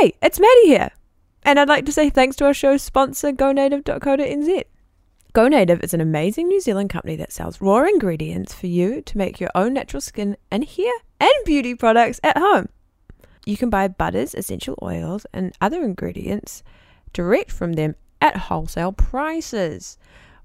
[0.00, 0.90] Hey, it's Maddie here.
[1.42, 4.64] And I'd like to say thanks to our show's sponsor, gonative.co.nz.
[5.32, 9.40] GoNative is an amazing New Zealand company that sells raw ingredients for you to make
[9.40, 12.68] your own natural skin and hair and beauty products at home.
[13.46, 16.62] You can buy butters, essential oils, and other ingredients
[17.14, 19.96] direct from them at wholesale prices.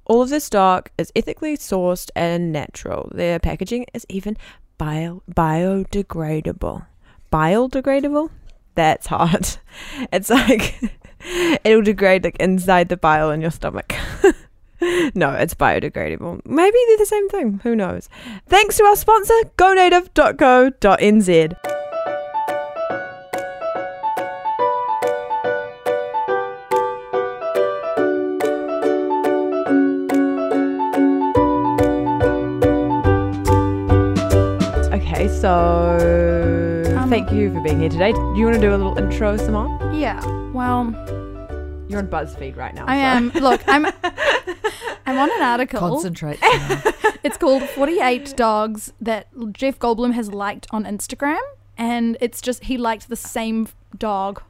[0.06, 3.12] All of their stock is ethically sourced and natural.
[3.14, 4.38] Their packaging is even
[4.78, 6.86] bio- biodegradable.
[7.34, 8.30] Biodegradable?
[8.76, 9.48] That's hard.
[10.12, 10.76] It's like
[11.64, 13.94] it'll degrade like inside the bile in your stomach.
[15.16, 16.42] no, it's biodegradable.
[16.46, 17.60] Maybe they're the same thing.
[17.64, 18.10] Who knows?
[18.48, 21.56] Thanks to our sponsor, gonative.co.nz.
[34.94, 36.31] Okay, so
[37.26, 38.12] thank you for being here today.
[38.14, 39.94] Do you want to do a little intro, Simone?
[40.00, 40.20] Yeah.
[40.54, 40.86] Well,
[41.88, 42.86] You're on BuzzFeed right now.
[42.88, 43.30] I so- am.
[43.32, 43.86] Look, I'm.
[45.06, 45.80] I'm on an article.
[45.80, 46.40] Concentrate.
[47.24, 51.38] It's called 48 Dogs that Jeff Goldblum has liked on Instagram.
[51.78, 54.42] And it's just, he liked the same dog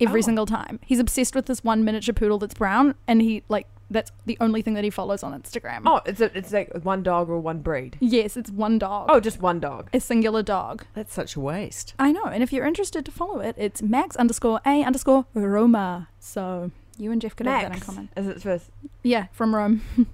[0.00, 0.24] every Oh.
[0.24, 0.80] single time.
[0.84, 2.96] He's obsessed with this one miniature poodle that's brown.
[3.06, 5.82] And he, like, that's the only thing that he follows on Instagram.
[5.86, 7.96] Oh, it's a, it's like one dog or one breed.
[8.00, 9.06] Yes, it's one dog.
[9.10, 9.88] Oh, just one dog.
[9.92, 10.84] A singular dog.
[10.94, 11.94] That's such a waste.
[11.98, 12.24] I know.
[12.24, 16.08] And if you're interested to follow it, it's Max underscore A underscore Roma.
[16.20, 17.86] So you and Jeff could have that in Max.
[17.86, 18.08] common.
[18.16, 18.70] Is it first?
[19.02, 19.82] Yeah, from Rome.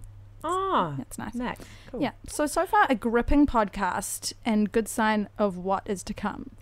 [0.47, 1.35] Ah, That's nice.
[1.35, 1.65] Max.
[1.91, 2.03] Cool.
[2.03, 2.11] Yeah.
[2.29, 6.51] So so far a gripping podcast and good sign of what is to come.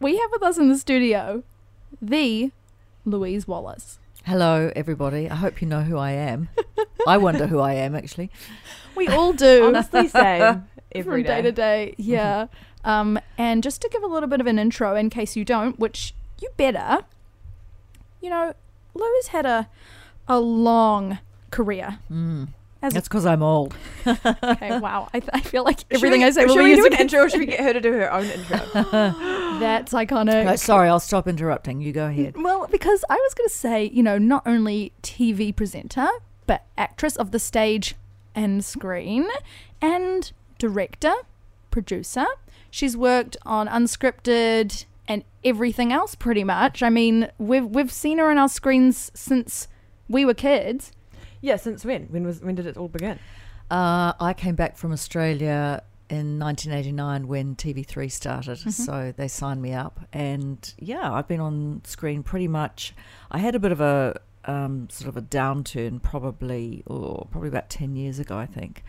[0.00, 1.42] we have with us in the studio
[2.00, 2.50] the
[3.04, 3.98] Louise Wallace.
[4.24, 5.28] Hello, everybody.
[5.28, 6.48] I hope you know who I am.
[7.06, 8.30] I wonder who I am, actually.
[8.96, 10.66] We all do Honestly, same.
[10.92, 11.94] Every from day to day.
[11.98, 12.46] Yeah.
[12.84, 15.78] um, and just to give a little bit of an intro in case you don't,
[15.78, 17.00] which you better.
[18.20, 18.54] You know,
[18.94, 19.68] Lou has had a
[20.28, 21.18] a long
[21.50, 21.98] career.
[22.10, 22.48] Mm.
[22.84, 23.74] As That's because I'm old.
[24.06, 25.08] okay, wow.
[25.14, 27.00] I, I feel like everything we- I say will should be we used do an
[27.00, 28.58] intro or should we get her to do her own intro?
[29.58, 30.58] That's iconic.
[30.58, 31.80] Sorry, I'll stop interrupting.
[31.80, 32.34] You go ahead.
[32.36, 36.06] Well, because I was going to say, you know, not only TV presenter,
[36.46, 37.94] but actress of the stage
[38.34, 39.28] and screen,
[39.80, 41.14] and director,
[41.70, 42.26] producer.
[42.70, 46.82] She's worked on unscripted and everything else pretty much.
[46.82, 49.68] I mean, we've we've seen her on our screens since
[50.06, 50.92] we were kids.
[51.44, 52.04] Yeah, since when?
[52.06, 53.18] When was when did it all begin?
[53.70, 59.72] Uh, I came back from Australia in 1989 when TV3 started, so they signed me
[59.72, 62.94] up, and yeah, I've been on screen pretty much.
[63.30, 67.70] I had a bit of a um, sort of a downturn, probably, or probably about
[67.70, 68.82] 10 years ago, I think,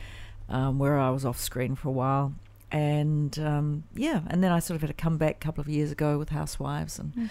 [0.49, 2.33] um, where I was off screen for a while,
[2.71, 5.91] and um, yeah, and then I sort of had a comeback a couple of years
[5.91, 7.29] ago with Housewives, and Mm.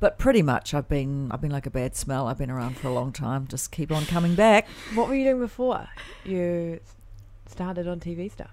[0.00, 2.26] but pretty much I've been I've been like a bad smell.
[2.28, 3.46] I've been around for a long time.
[3.46, 4.66] Just keep on coming back.
[4.94, 5.88] What were you doing before
[6.24, 6.80] you
[7.46, 8.50] started on TV stuff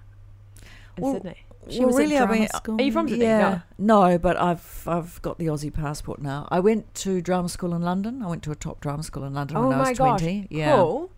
[0.96, 1.36] in Well, Sydney?
[1.70, 2.78] She Well, was really, I mean, school.
[2.78, 3.24] Are you from Sydney?
[3.24, 4.18] Yeah, no.
[4.18, 6.46] but I've I've got the Aussie passport now.
[6.50, 8.22] I went to drama school in London.
[8.22, 10.46] I went to a top drama school in London Oh when I was gosh, twenty.
[10.50, 11.10] Yeah, Cool.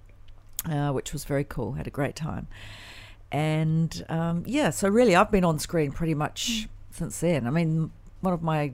[0.71, 1.72] uh, which was very cool.
[1.72, 2.47] Had a great time,
[3.33, 4.71] and um, yeah.
[4.71, 7.47] So really, I've been on screen pretty much since then.
[7.47, 8.73] I mean, one of my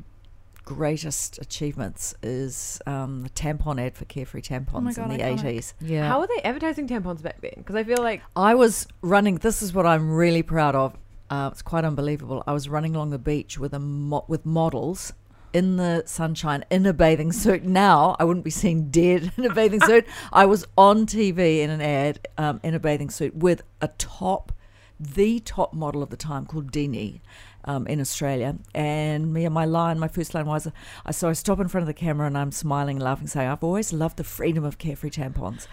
[0.64, 5.74] greatest achievements is um, the tampon ad for Carefree tampons Oh my in the eighties.
[5.80, 7.54] Yeah, How were they advertising tampons back then?
[7.56, 9.36] Because I feel like I was running.
[9.36, 10.96] This is what I'm really proud of.
[11.30, 12.44] Uh, it's quite unbelievable.
[12.46, 15.12] I was running along the beach with a mo- with models
[15.52, 17.64] in the sunshine in a bathing suit.
[17.64, 20.06] Now I wouldn't be seen dead in a bathing suit.
[20.32, 24.52] I was on TV in an ad um, in a bathing suit with a top,
[24.98, 27.20] the top model of the time called Dini.
[27.64, 30.66] Um, in Australia, and me and my line, my first line was,
[31.06, 33.48] I so I stop in front of the camera and I'm smiling, and laughing, saying,
[33.48, 35.68] "I've always loved the freedom of carefree tampons.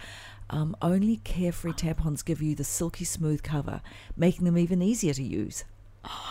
[0.50, 3.80] Um, only carefree tampons give you the silky smooth cover,
[4.16, 5.64] making them even easier to use.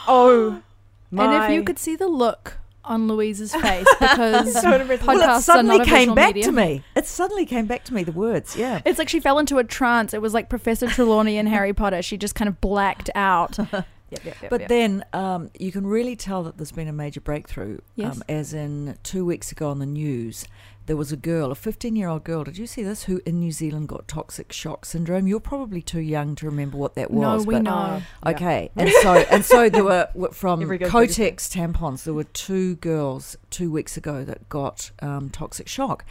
[0.08, 0.62] oh,
[1.10, 1.26] my.
[1.26, 2.58] and if you could see the look
[2.90, 5.00] on Louise's face because impressive.
[5.00, 6.56] podcasts well, it suddenly came back medium.
[6.56, 6.84] to me.
[6.96, 8.04] It suddenly came back to me.
[8.04, 8.82] The words, yeah.
[8.86, 10.14] It's like she fell into a trance.
[10.14, 12.02] It was like Professor Trelawney in Harry Potter.
[12.02, 13.58] She just kind of blacked out.
[14.12, 17.22] Yep, yep, yep, But then um, you can really tell that there's been a major
[17.22, 17.78] breakthrough.
[17.96, 18.16] Yes.
[18.16, 20.48] Um, as in two weeks ago on the news,
[20.90, 22.44] there was a girl, a 15 year old girl.
[22.44, 23.04] Did you see this?
[23.04, 25.28] Who in New Zealand got toxic shock syndrome?
[25.28, 27.22] You're probably too young to remember what that was.
[27.22, 27.46] no, was.
[27.46, 28.02] we but know.
[28.26, 28.32] Yeah.
[28.32, 32.06] Okay, and so and so there were from Every girl's biggest Kotex tampons.
[32.06, 36.06] There were two girls two weeks ago that got um, toxic shock,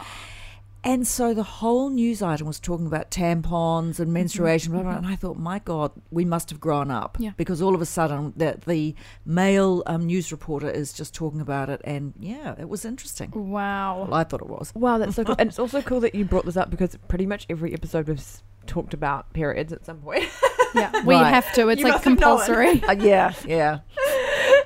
[0.83, 5.05] And so the whole news item was talking about tampons and menstruation, blah, blah, and
[5.05, 7.17] I thought, my God, we must have grown up.
[7.19, 7.31] Yeah.
[7.35, 8.95] Because all of a sudden, the, the
[9.25, 11.81] male um, news reporter is just talking about it.
[11.83, 13.31] And yeah, it was interesting.
[13.31, 14.05] Wow.
[14.09, 14.71] Well, I thought it was.
[14.73, 15.35] Wow, that's so cool.
[15.37, 18.23] and it's also cool that you brought this up because pretty much every episode we've
[18.65, 20.23] talked about periods at some point.
[20.75, 21.33] Yeah, we Right.
[21.33, 21.67] have to.
[21.69, 22.79] It's You like compulsory.
[22.87, 23.79] Uh, yeah, yeah.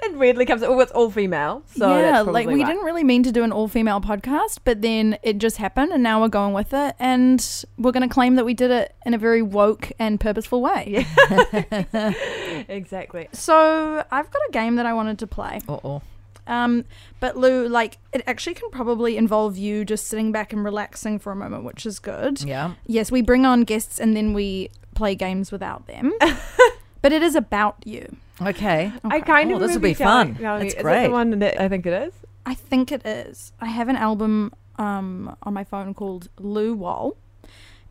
[0.12, 0.64] it weirdly comes.
[0.64, 1.64] Oh, it's all female.
[1.76, 2.68] So yeah, that's like we why.
[2.68, 6.22] didn't really mean to do an all-female podcast, but then it just happened, and now
[6.22, 9.18] we're going with it, and we're going to claim that we did it in a
[9.18, 11.06] very woke and purposeful way.
[12.68, 13.30] exactly.
[13.32, 15.62] So I've got a game that I wanted to play.
[15.68, 16.02] Uh oh.
[16.46, 16.84] Um,
[17.22, 21.32] but Lou, like, it actually can probably involve you just sitting back and relaxing for
[21.32, 22.42] a moment, which is good.
[22.42, 22.74] Yeah.
[22.86, 26.12] Yes, we bring on guests and then we play games without them.
[27.02, 28.18] but it is about you.
[28.48, 28.92] Okay.
[29.04, 30.36] I kind Oh, of this'll be fun.
[30.36, 31.04] telling me- That's is it great.
[31.08, 32.14] the one that I think it is?
[32.46, 33.54] I think it is.
[33.62, 37.16] I have an album um, on my phone called Lou Wall,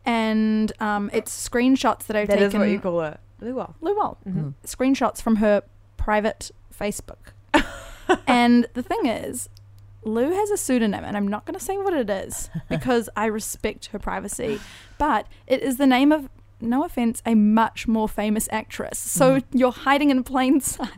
[0.05, 2.47] and um, it's screenshots that I've That taken.
[2.47, 3.19] is what you call it.
[3.41, 3.75] Lou Wall.
[3.81, 4.17] Lou Wall.
[4.27, 4.53] Mhm.
[4.65, 5.63] Screenshots from her
[5.97, 7.33] private Facebook.
[8.27, 9.49] and the thing is,
[10.05, 13.25] Lou has a pseudonym, and I'm not going to say what it is because I
[13.27, 14.59] respect her privacy,
[14.97, 16.29] but it is the name of,
[16.63, 18.97] no offense, a much more famous actress.
[18.99, 19.43] So Mm.
[19.53, 20.89] you're hiding in plain sight.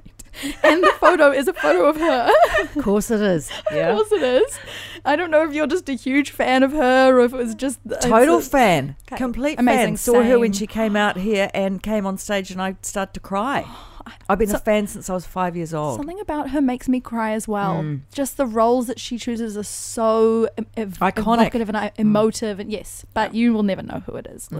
[0.63, 2.29] and the photo is a photo of her.
[2.75, 3.49] Of course it is.
[3.71, 3.89] Yeah.
[3.91, 4.59] Of course it is.
[5.05, 7.55] I don't know if you're just a huge fan of her or if it was
[7.55, 8.95] just Total a- fan.
[9.07, 9.15] Okay.
[9.17, 9.85] Complete Amazing.
[9.95, 9.97] fan.
[9.97, 13.19] Saw her when she came out here and came on stage and I started to
[13.21, 13.65] cry.
[14.29, 15.97] I've been So- a fan since I was five years old.
[15.99, 17.75] Something about her makes me cry as well.
[17.81, 18.01] Mm.
[18.13, 21.41] Just the roles that she chooses are so ev- Iconic.
[21.43, 24.59] evocative and uh, emotive, and yes, but you will never know who it is, No.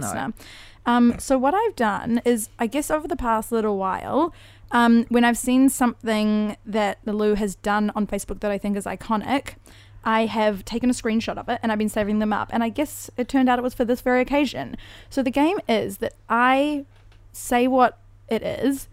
[0.86, 4.32] Um, so what I've done is, I guess over the past little while,
[4.70, 8.76] um, when I've seen something that the Lou has done on Facebook that I think
[8.76, 9.56] is iconic,
[10.04, 12.48] I have taken a screenshot of it and I've been saving them up.
[12.52, 14.76] And I guess it turned out it was for this very occasion.
[15.10, 16.84] So the game is that I
[17.32, 17.98] say what
[18.28, 18.88] it is,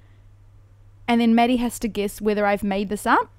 [1.07, 3.29] and then Maddie has to guess whether I've made this up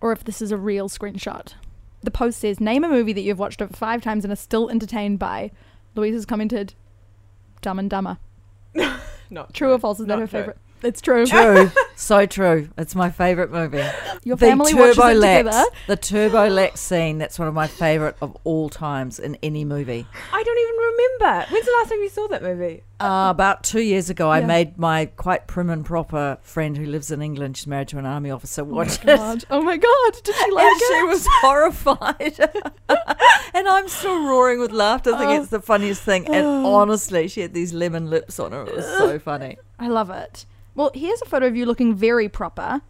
[0.00, 1.54] or if this is a real screenshot.
[2.02, 4.68] The post says, Name a movie that you've watched over five times and are still
[4.70, 5.50] entertained by.
[5.94, 6.74] Louise has commented,
[7.62, 8.18] Dumb and Dumber.
[9.30, 9.98] Not True or false?
[10.00, 10.40] Is that her true.
[10.40, 10.58] favorite?
[10.82, 11.26] It's true.
[11.26, 11.70] True.
[11.96, 12.68] so true.
[12.76, 13.84] It's my favourite movie.
[14.24, 15.38] Your the family watches it Lex.
[15.48, 15.64] together.
[15.86, 20.06] The Turbo Lax scene, that's one of my favourite of all times in any movie.
[20.32, 21.46] I don't even remember.
[21.52, 22.82] When's the last time you saw that movie?
[23.00, 24.46] Uh, about two years ago, I Yeah.
[24.46, 28.06] made my quite prim and proper friend who lives in England, she's married to an
[28.06, 29.06] army officer, Oh watch it.
[29.06, 29.44] god.
[29.50, 30.12] Oh my god.
[30.22, 30.86] Did she like And it?
[30.96, 32.38] she was horrified.
[33.54, 35.14] and I'm still roaring with laughter.
[35.14, 35.42] I think Oh.
[35.42, 36.26] it's the funniest thing.
[36.28, 38.62] And honestly, she had these lemon lips on her.
[38.66, 39.58] It was so funny.
[39.78, 40.46] I love it.
[40.74, 42.80] Well, here's a photo of you looking very proper.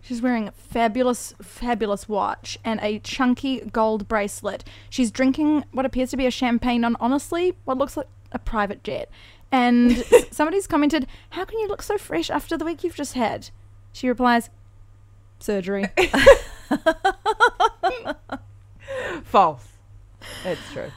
[0.00, 4.64] She's wearing a fabulous, fabulous watch and a chunky gold bracelet.
[4.90, 8.82] She's drinking what appears to be a champagne on, honestly, what looks like a private
[8.82, 9.08] jet.
[9.52, 13.50] And somebody's commented, How can you look so fresh after the week you've just had?
[13.92, 14.50] She replies,
[15.38, 15.88] Surgery.
[19.24, 19.68] False.
[20.44, 20.90] It's true.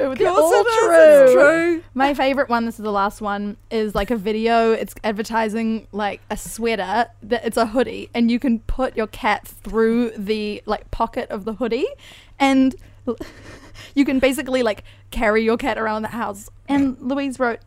[0.00, 0.24] It's true.
[0.24, 1.22] They're all true.
[1.22, 1.82] it's true.
[1.94, 4.72] My favorite one, this is the last one, is like a video.
[4.72, 9.46] It's advertising like a sweater that it's a hoodie, and you can put your cat
[9.46, 11.88] through the like pocket of the hoodie,
[12.38, 12.74] and
[13.94, 16.50] you can basically like carry your cat around the house.
[16.68, 17.60] And Louise wrote,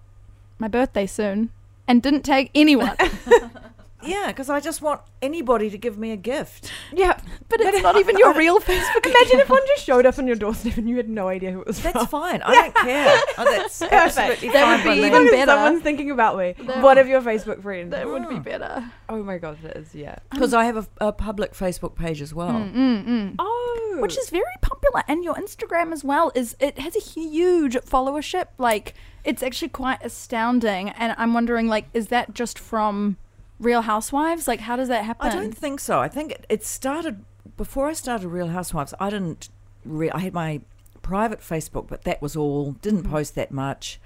[0.60, 1.50] "My birthday soon,"
[1.88, 2.96] and didn't tag anyone.
[4.06, 6.72] Yeah, because I just want anybody to give me a gift.
[6.92, 7.18] Yeah.
[7.50, 9.06] But it's not even your real Facebook.
[9.06, 11.62] Imagine if one just showed up on your doorstep and you had no idea who
[11.62, 12.08] it was That's from.
[12.08, 12.42] fine.
[12.42, 13.20] I don't care.
[13.38, 15.52] Oh, that's absolutely That fine would be even As long as better.
[15.52, 16.54] Someone's thinking about me.
[16.60, 17.92] That- One of your Facebook friends.
[17.92, 18.44] That would be Mm.
[18.44, 18.92] better.
[19.10, 19.94] Oh my god, it is.
[19.96, 20.16] Yeah.
[20.32, 22.52] Because I have a, a public Facebook page as well.
[22.52, 23.36] Mm, mm, mm.
[23.40, 23.98] Oh.
[24.00, 28.48] which is very popular and your instagram as well is it has a huge followership
[28.58, 33.18] like it's actually quite astounding and i'm wondering like is that just from
[33.60, 36.00] real housewives like how does that happen I don't think so.
[36.00, 37.24] I think it, it started
[37.58, 38.94] before I started Real Housewives.
[39.00, 39.50] I didn't.
[39.86, 40.62] Re- I had my
[41.02, 42.72] private Facebook, but that was all.
[42.82, 43.12] Didn't Mhm.
[43.12, 44.00] post that much.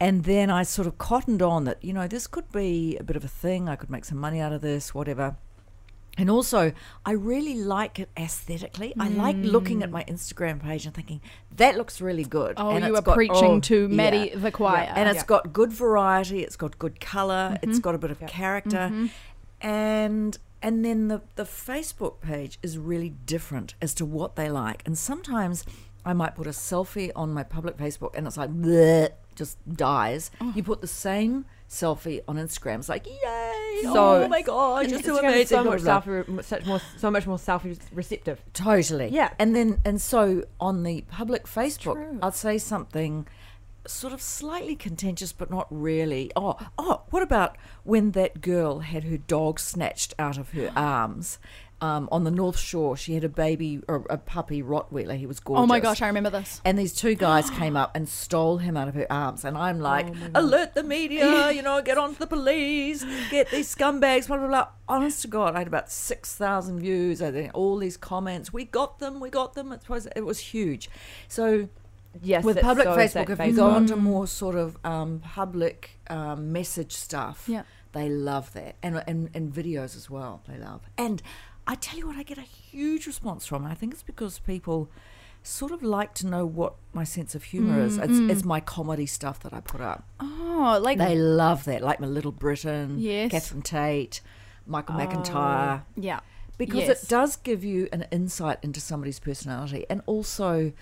[0.00, 1.84] And then I sort of cottoned on that.
[1.84, 3.68] You know, this could be a bit of a thing.
[3.68, 5.36] I could make some money out of this, whatever.
[6.20, 6.72] And also,
[7.06, 8.92] I really like it aesthetically.
[9.00, 11.22] I like looking at my Instagram page and thinking
[11.56, 12.54] that looks really good.
[12.58, 13.96] oh and you it's are got- preaching oh, to yeah.
[14.00, 15.24] maddie the choir and it's Yeah.
[15.34, 16.40] got good variety.
[16.42, 17.58] It's got good color.
[17.62, 17.82] It's Mhm.
[17.82, 18.26] got a bit of Yeah.
[18.28, 19.10] character, Mhm.
[19.62, 24.82] and and then the the Facebook page is really different as to what they like.
[24.84, 25.64] And sometimes
[26.04, 30.30] I might put a selfie on my public Facebook, and it's like bleh, just dies.
[30.40, 30.52] Oh.
[30.54, 32.80] You put the same selfie on Instagram.
[32.80, 33.80] It's like, yay!
[33.84, 35.46] So- oh my god, you're so amazing!
[35.46, 38.42] so much selfie, such more, so much more selfie receptive.
[38.52, 39.08] Totally.
[39.08, 39.32] Yeah.
[39.38, 42.18] And then and so on the public Facebook, true.
[42.22, 43.26] I'd say something
[43.86, 46.30] sort of slightly contentious but not really.
[46.36, 51.38] Oh, oh, what about when that girl had her dog snatched out of her arms?
[51.82, 55.16] Um, on the North Shore, she had a baby or a puppy Rottweiler.
[55.16, 55.62] He was gorgeous.
[55.62, 56.60] Oh my gosh, I remember this.
[56.62, 59.46] And these two guys came up and stole him out of her arms.
[59.46, 63.50] And I'm like, Oh alert the media, you know, get on to the police, get
[63.50, 64.68] these scumbags, blah, blah, blah.
[64.88, 67.22] Honest to God, I had about 6,000 views.
[67.22, 68.52] I think all these comments.
[68.52, 69.72] We got them, we got them.
[69.72, 70.90] It was, it was huge.
[71.28, 71.68] So
[72.22, 73.72] Yes, with public so Facebook, if you go Facebook.
[73.74, 77.62] onto more sort of um, public um, message stuff, Yeah.
[77.92, 78.74] they love that.
[78.82, 80.80] And, and, and videos as well, they love.
[80.98, 81.22] And
[81.66, 83.64] I tell you what, I get a huge response from.
[83.64, 84.90] I think it's because people
[85.42, 87.96] sort of like to know what my sense of humor is.
[87.96, 90.04] It's, it's my comedy stuff that I put up.
[90.18, 93.30] Oh, like They love that, like my Little Britain, Yes.
[93.30, 94.20] Catherine Tate,
[94.66, 96.20] Michael McIntyre, yeah.
[96.58, 97.04] because Yes.
[97.04, 100.72] it does give you an insight into somebody's personality, and also.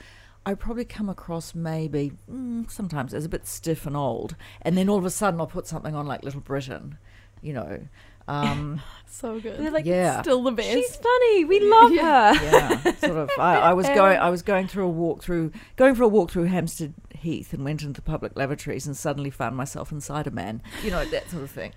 [0.46, 4.88] I probably come across maybe mm, sometimes as a bit stiff and old, and then
[4.88, 6.96] all of a sudden I'll put something on like Little Britain,
[7.42, 7.80] you know.
[8.28, 8.80] Um,
[9.10, 9.58] So good.
[9.58, 10.68] They're like, yeah, Still the best.
[10.70, 11.44] she's funny.
[11.44, 12.34] We love Yeah.
[12.34, 12.44] her.
[12.44, 13.30] yeah, sort of.
[13.38, 14.16] I, I was going.
[14.20, 17.64] I was going through a walk through, going for a walk through Hampstead Heath, and
[17.64, 20.62] went into the public lavatories, and suddenly found myself inside a man.
[20.84, 21.72] You know that sort of thing.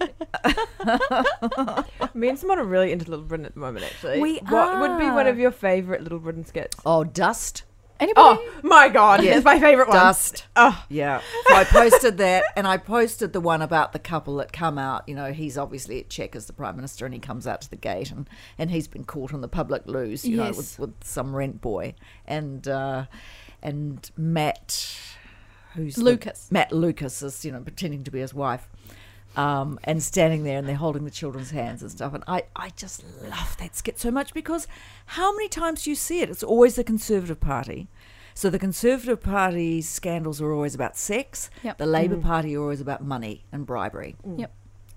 [2.14, 3.86] Me and Simone are really into Little Britain at the moment.
[3.86, 6.76] Actually, We what would be one of your favorite Little Britain skits?
[6.84, 7.62] Oh, dust,
[8.04, 8.38] Anybody?
[8.40, 9.36] Oh my god, Yeah.
[9.36, 9.96] it's my favorite one.
[9.96, 10.46] dust.
[10.56, 11.20] Oh, Yeah.
[11.48, 15.08] So I posted that, and I posted the one about the couple that come out.
[15.08, 17.70] You know, he's obviously at Czech as the prime minister, and he comes out to
[17.70, 20.24] the gate, and and he's been caught on the public loose.
[20.24, 20.56] You know, Yes.
[20.56, 21.94] with, with some rent boy,
[22.26, 23.06] and uh,
[23.62, 24.96] and Matt,
[25.74, 26.48] who's the- Lucas.
[26.50, 28.68] Matt Lucas is you know pretending to be his wife.
[29.36, 32.14] Um, and standing there and they're holding the children's hands and stuff.
[32.14, 34.68] And I, I just love that skit so much because
[35.06, 36.30] how many times do you see it?
[36.30, 37.88] It's always the Conservative Party.
[38.34, 41.50] So the Conservative Party's scandals are always about sex.
[41.62, 41.78] Yep.
[41.78, 44.16] The Labour Party are always about money and bribery.
[44.36, 44.52] Yep.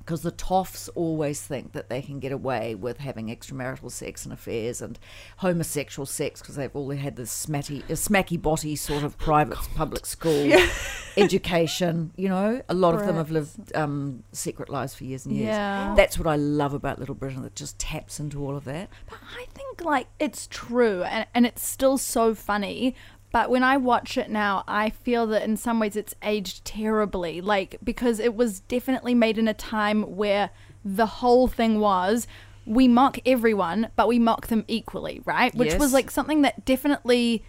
[0.07, 4.31] Because the toffs always think that they can get away with having extramarital sex and
[4.31, 4.97] affairs and
[5.39, 10.05] homosexual sex because they've all had this smatty, uh, smacky botty sort of private public
[10.05, 10.49] school
[11.17, 12.13] education.
[12.15, 15.47] You know, a lot of them have lived um, secret lives for years and years.
[15.47, 15.93] Yeah.
[15.97, 17.41] That's what I love about Little Britain.
[17.41, 18.89] That just taps into all of that.
[19.09, 22.95] But I think like it's true and, and it's still so funny.
[23.31, 27.41] But when I watch it now, I feel that in some ways it's aged terribly.
[27.41, 30.49] Like, because it was definitely made in a time where
[30.83, 32.27] the whole thing was
[32.65, 35.55] we mock everyone, but we mock them equally, right?
[35.55, 37.43] Which was like something that definitely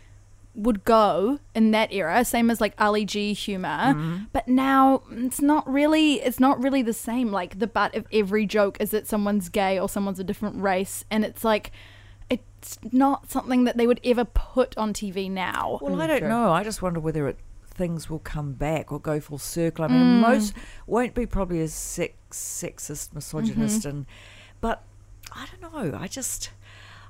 [0.54, 4.16] would go in that era same as like ali g humor mm-hmm.
[4.32, 8.44] but now it's not really it's not really the same like the butt of every
[8.44, 11.70] joke is that someone's gay or someone's a different race and it's like
[12.30, 16.18] it's not something that they would ever put on tv now Well, I hmm, don't
[16.20, 16.28] sure.
[16.28, 16.52] know.
[16.52, 17.38] I just wonder whether it
[17.78, 19.84] things will come back or go full circle.
[19.84, 20.20] I mean, hmm.
[20.20, 20.52] most
[20.86, 23.88] won't be probably as sex, sexist, misogynist, mm-hmm.
[23.88, 24.06] and
[24.60, 24.82] but
[25.32, 25.96] I don't know.
[25.98, 26.50] I just.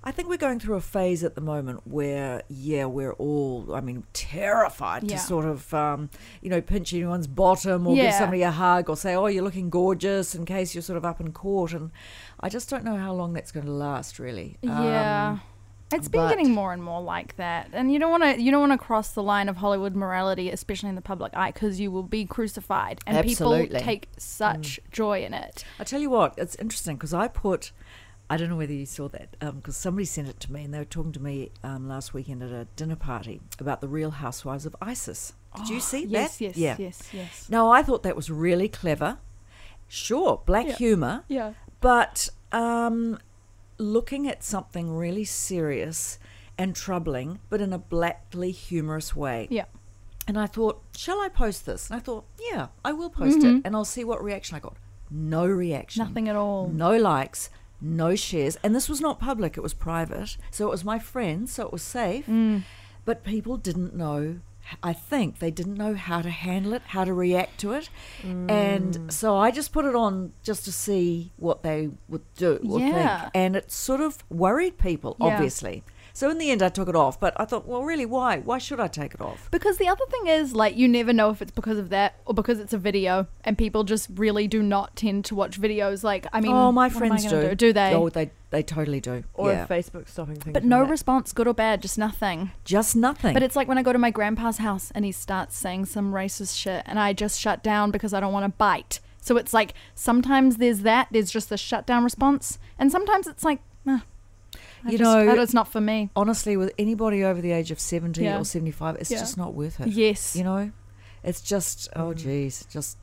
[0.09, 3.83] I think we're going through a phase at the moment where, yeah, we're all, I
[3.83, 5.19] mean, terrified Yeah.
[5.19, 6.09] to sort of, um,
[6.41, 9.69] you know, pinch anyone's bottom or give somebody a hug or say, oh, you're looking
[9.69, 11.75] gorgeous in case you're sort of up in court.
[11.75, 11.91] And
[12.41, 14.57] I just don't know how long that's going to last, really.
[14.63, 15.43] yeah Um,
[15.93, 18.61] it's been getting more and more like that and you don't want to you don't
[18.61, 21.91] want to cross the line of hollywood morality especially in the public eye because you
[21.91, 23.69] will be crucified and Absolutely.
[23.69, 27.73] people take such joy in it I tell you what, it's interesting because I put,
[28.31, 30.79] I don't know whether you saw that, because somebody sent it to me and they
[30.79, 34.67] were talking to me um, last weekend at a dinner party about the Real Housewives
[34.67, 35.33] of ISIS.
[35.57, 36.45] Did you see Oh, yes that?
[36.45, 36.77] yes yeah.
[36.79, 39.19] yes yes No, I thought that was really clever.
[39.89, 40.77] Sure, black Yeah.
[40.77, 43.19] humor, yeah but um,
[43.79, 46.19] looking at something really serious
[46.59, 49.47] and troubling, but in a blackly humorous way.
[49.51, 49.65] yeah
[50.27, 51.89] And I thought, shall I post this?
[51.89, 53.57] And I thought, yeah, I will post Mm-hmm.
[53.59, 54.77] it and I'll see what reaction I got.
[55.11, 56.05] No reaction.
[56.05, 57.49] nothing at all No likes,
[57.81, 58.57] no shares.
[58.63, 60.37] And this was not public, it was private.
[60.51, 62.27] So it was my friends, so it was safe.
[62.27, 62.63] Mm.
[63.05, 64.41] But people didn't know,
[64.83, 67.89] I think they didn't know how to handle it, how to react to it.
[68.23, 68.51] Mm.
[68.51, 73.21] And so I just put it on just to see what they would do Yeah.
[73.21, 73.31] think.
[73.35, 75.27] And it sort of worried people, Yeah.
[75.27, 75.85] obviously.
[76.19, 77.21] So in the end, I took it off.
[77.21, 78.39] But I thought, well, really, why?
[78.41, 79.49] Why should I take it off?
[79.53, 82.35] Because the other thing is, like, you never know if it's because of that or
[82.35, 86.03] because it's a video, and people just really do not tend to watch videos.
[86.03, 87.55] Like, I mean, oh, my what am I friends gonna do.
[87.55, 87.95] Do they?
[87.95, 89.23] Oh, they they totally do.
[89.35, 89.63] Or yeah.
[89.63, 90.55] if Facebook stopping things.
[90.55, 90.91] but no that.
[90.91, 92.51] response, good or bad, just nothing.
[92.65, 93.33] Just nothing.
[93.33, 96.13] But it's like when I go to my grandpa's house and he starts saying some
[96.13, 98.99] racist shit, and I just shut down because I don't want to bite.
[99.21, 103.61] So it's like sometimes there's that, there's just the shutdown response, and sometimes it's like,
[103.85, 104.01] nah,
[104.85, 106.11] I You know- it's not for me.
[106.17, 108.39] honestly, with anybody over the age of seventy Yeah.
[108.39, 109.19] or seventy-five, it's Yeah.
[109.19, 109.89] just not worth it.
[109.89, 110.71] Yes, You know,
[111.25, 112.17] it's just oh mm.
[112.17, 112.97] geez, just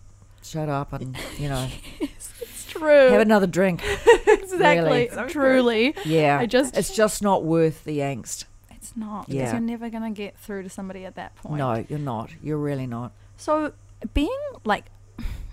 [0.44, 1.68] shut up and you know
[2.00, 3.10] it's true.
[3.10, 3.82] have another drink.
[4.28, 5.10] exactly, Really.
[5.10, 5.30] So true.
[5.54, 8.46] truly, Yeah, I just- it's just not worth the angst.
[8.72, 9.40] it's not Yeah.
[9.42, 11.58] because you're never gonna get through to somebody at that point.
[11.58, 12.32] No, you're not.
[12.44, 13.12] You're really not.
[13.38, 13.74] So,
[14.14, 14.86] being like,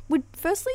[0.09, 0.73] would firstly,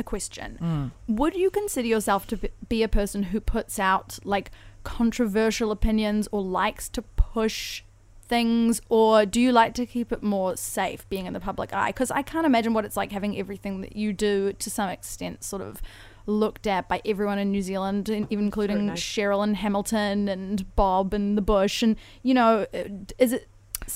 [0.00, 0.90] a question: Mm.
[1.06, 4.50] Would you consider yourself to be- be a person who puts out like
[4.82, 7.82] controversial opinions or likes to push
[8.30, 11.88] things, or do you like to keep it more safe, being in the public eye?
[11.90, 15.42] Because I can't imagine what it's like having everything that you do to some extent
[15.44, 15.82] sort of
[16.26, 19.02] looked at by everyone in New Zealand, even including Scrutinised.
[19.02, 22.84] Cheryl and Hamilton and Bob and the Bush, and you know, uh,
[23.18, 23.48] is it?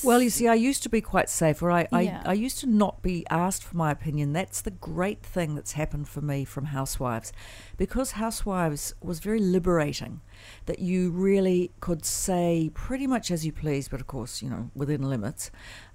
[0.02, 2.66] Well, you see, I used to be quite safe, or I, I, I used to
[2.66, 4.32] not be asked for my opinion.
[4.32, 7.32] That's the great thing that's happened for me from Housewives.
[7.76, 10.20] Because Housewives was very liberating,
[10.66, 14.70] that you really could say pretty much as you please, but of course, you know,
[14.74, 15.50] within limits,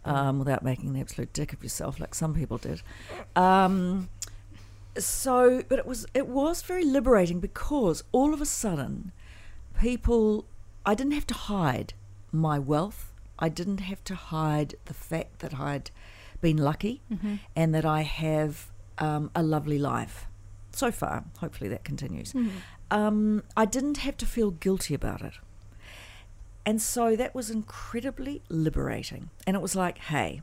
[0.06, 2.82] um, without making an absolute dick of yourself like some people did.
[3.36, 4.10] Um,
[4.98, 9.12] so, but it was it was very liberating because all of a sudden,
[9.79, 10.46] people,
[10.86, 11.94] I didn't have to hide
[12.32, 13.09] my wealth.
[13.39, 15.91] I didn't have to hide the fact that I'd
[16.41, 17.01] been lucky
[17.55, 20.27] and that I have um, a lovely life.
[20.72, 22.34] So far, hopefully that continues.
[22.91, 25.34] Um, I didn't have to feel guilty about it.
[26.65, 29.29] And so that was incredibly liberating.
[29.48, 30.41] And it was like, hey,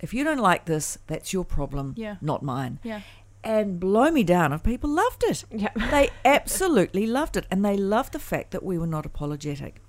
[0.00, 2.16] if you don't like this, that's your problem, Yeah.
[2.20, 2.80] not mine.
[2.82, 3.02] Yeah.
[3.44, 5.44] And blow me down if people loved it.
[5.50, 5.68] Yeah.
[5.90, 7.46] They absolutely loved it.
[7.50, 9.80] And they loved the fact that we were not apologetic.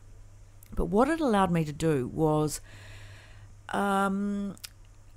[0.75, 2.61] But what it allowed me to do was
[3.69, 4.55] um,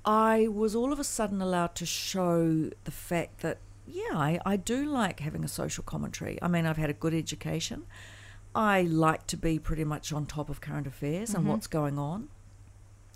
[0.05, 4.57] I was all of a sudden allowed to show the fact that, yeah, I, I
[4.57, 6.37] do like having a social commentary.
[6.41, 7.85] I mean, I've had a good education.
[8.55, 12.29] I like to be pretty much on top of current affairs and what's going on.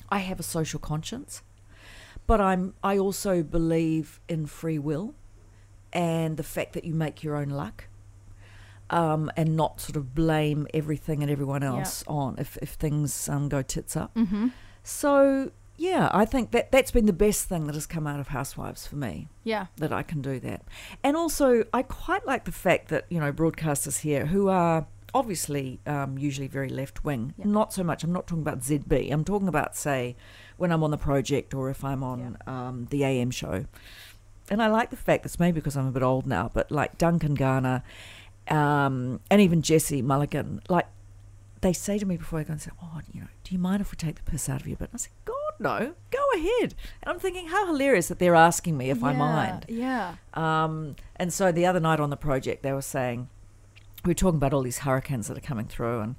[0.09, 1.43] I have a social conscience,
[2.25, 5.13] but I'm I also believe in free will
[5.93, 7.85] and the fact that you make your own luck.
[8.89, 13.49] Um, and not sort of blame everything and everyone else on if, if things um,
[13.49, 14.15] go tits up.
[14.15, 14.47] Mm-hmm.
[14.83, 18.29] So yeah, I think that that's been the best thing that has come out of
[18.29, 19.67] Housewives for me Yeah.
[19.75, 20.63] that I can do that.
[21.03, 25.79] And also, I quite like the fact that, you know, broadcasters here who are obviously
[25.85, 27.45] um, usually very left wing, Yeah.
[27.47, 30.15] not so much, I'm not talking about ZB, I'm talking about, say,
[30.57, 33.65] when I'm on the project or if I'm on um, the AM show.
[34.49, 36.97] And I like the fact that's maybe because I'm a bit old now, but like
[36.97, 37.83] Duncan Garner
[38.49, 40.87] um, and even Jesse Mulligan, like
[41.61, 43.81] they say to me before I go and say, "Oh, you know, do you mind
[43.81, 46.75] if we take the piss out of you?" But I say, "God, no, go ahead."
[47.01, 49.65] And I'm thinking, how hilarious that they're asking me if I mind.
[49.67, 50.15] Yeah.
[50.33, 53.29] Um, and so the other night on the project, they were saying
[54.05, 56.15] we were talking about all these hurricanes that are coming through, and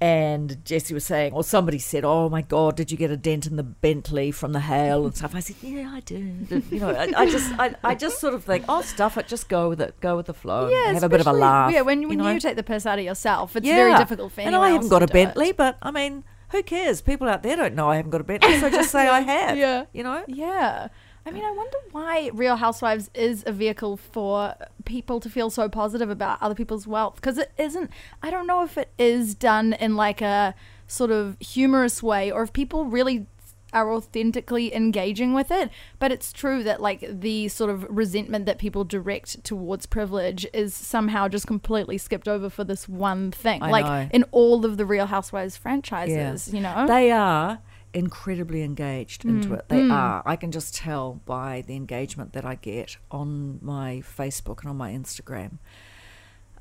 [0.00, 3.46] and Jesse was saying, or somebody said, "Oh my God, did you get a dent
[3.46, 6.90] in the Bentley from the hail and stuff?" I said, "Yeah, I did." You know,
[6.90, 9.80] I, I just, I, I just sort of think, "Oh, stuff it, just go with
[9.80, 12.18] it, go with the flow, Yeah, have a bit of a laugh." Yeah, when, when
[12.18, 14.88] you you, take the piss out of yourself, it's very difficult for and I haven't
[14.88, 15.14] got a do it.
[15.14, 17.02] Bentley, but I mean, who cares?
[17.02, 19.56] People out there don't know I haven't got a Bentley, so just say I have.
[19.56, 19.84] Yeah.
[19.92, 20.24] you know.
[20.26, 20.88] Yeah.
[21.26, 24.54] I mean, I wonder why Real Housewives is a vehicle for
[24.84, 27.16] people to feel so positive about other people's wealth.
[27.16, 27.90] Because it isn't,
[28.22, 30.54] I don't know if it is done in like a
[30.86, 33.26] sort of humorous way or if people really
[33.72, 35.70] are authentically engaging with it.
[35.98, 40.74] But it's true that like the sort of resentment that people direct towards privilege is
[40.74, 43.62] somehow just completely skipped over for this one thing.
[43.62, 44.08] I like know.
[44.12, 46.86] in all of the Real Housewives franchises, you know?
[46.86, 47.60] They are
[47.92, 49.68] incredibly engaged into Mm, it.
[49.68, 49.92] They mm.
[49.92, 50.22] are.
[50.24, 54.76] I can just tell by the engagement that I get on my Facebook and on
[54.76, 55.58] my Instagram.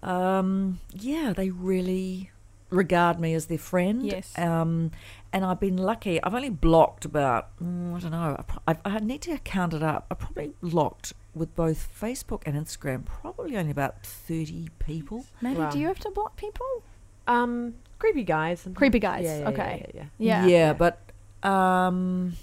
[0.01, 2.31] Um, yeah, they really
[2.69, 4.05] regard me as their friend.
[4.05, 4.37] Yes.
[4.37, 4.91] Um,
[5.33, 6.21] and I've been lucky.
[6.23, 9.83] I've only blocked about, mm, I don't know, I, I, I need to count it
[9.83, 10.05] up.
[10.11, 15.25] I probably blocked with both Facebook and Instagram probably only about 30 people.
[15.41, 15.69] Maddie, Wow.
[15.71, 16.65] do you have to block people?
[17.27, 18.61] Um, creepy guys.
[18.61, 18.77] sometimes.
[18.77, 19.91] Creepy guys, Yeah, yeah, okay.
[19.93, 20.47] Yeah, yeah, Yeah.
[20.47, 21.08] yeah, but
[21.43, 22.33] um,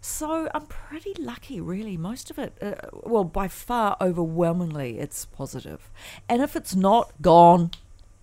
[0.00, 1.96] so I'm pretty lucky, really.
[1.96, 5.90] Most of it, uh, well, by far, overwhelmingly, it's positive.
[6.28, 7.72] And if it's not gone,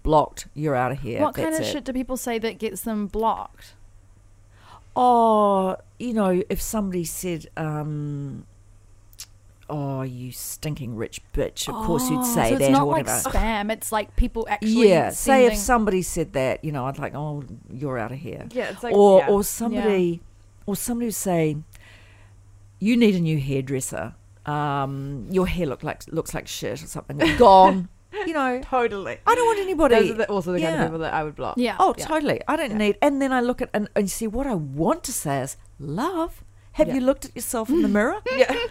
[0.05, 0.47] blocked.
[0.53, 1.21] You're out of here.
[1.21, 1.65] what kind of it.
[1.65, 3.73] shit do people say that gets them blocked?
[4.95, 8.45] Oh, you know, if somebody said, um,
[9.69, 12.93] "Oh, you stinking rich bitch," of course you'd Oh, say so that it's not or
[12.93, 13.29] like whatever.
[13.29, 13.71] spam.
[13.71, 14.89] It's like people actually.
[14.89, 18.47] yeah, say if somebody said that, you know, I'd like, "Oh, you're out of here,"
[18.51, 19.29] Yeah, it's like or yeah.
[19.29, 20.21] or somebody,
[20.65, 21.57] or somebody would say,
[22.79, 24.13] "You need a new hairdresser.
[24.45, 27.17] Um, your hair look like looks like shit or something.
[27.37, 27.89] Gone."
[28.25, 29.17] you know, totally.
[29.27, 29.95] I don't want anybody.
[29.95, 31.55] Those are the, also the kind of people that I would block.
[31.57, 31.75] Yeah.
[31.77, 32.05] Oh, Yeah.
[32.05, 32.39] totally.
[32.47, 32.77] I don't Yeah.
[32.77, 32.97] need.
[33.01, 36.41] And then I look at and, and see what I want to say is love.
[36.75, 36.95] Have Yeah.
[36.95, 38.17] you looked at yourself in the mirror?
[38.35, 38.53] Yeah.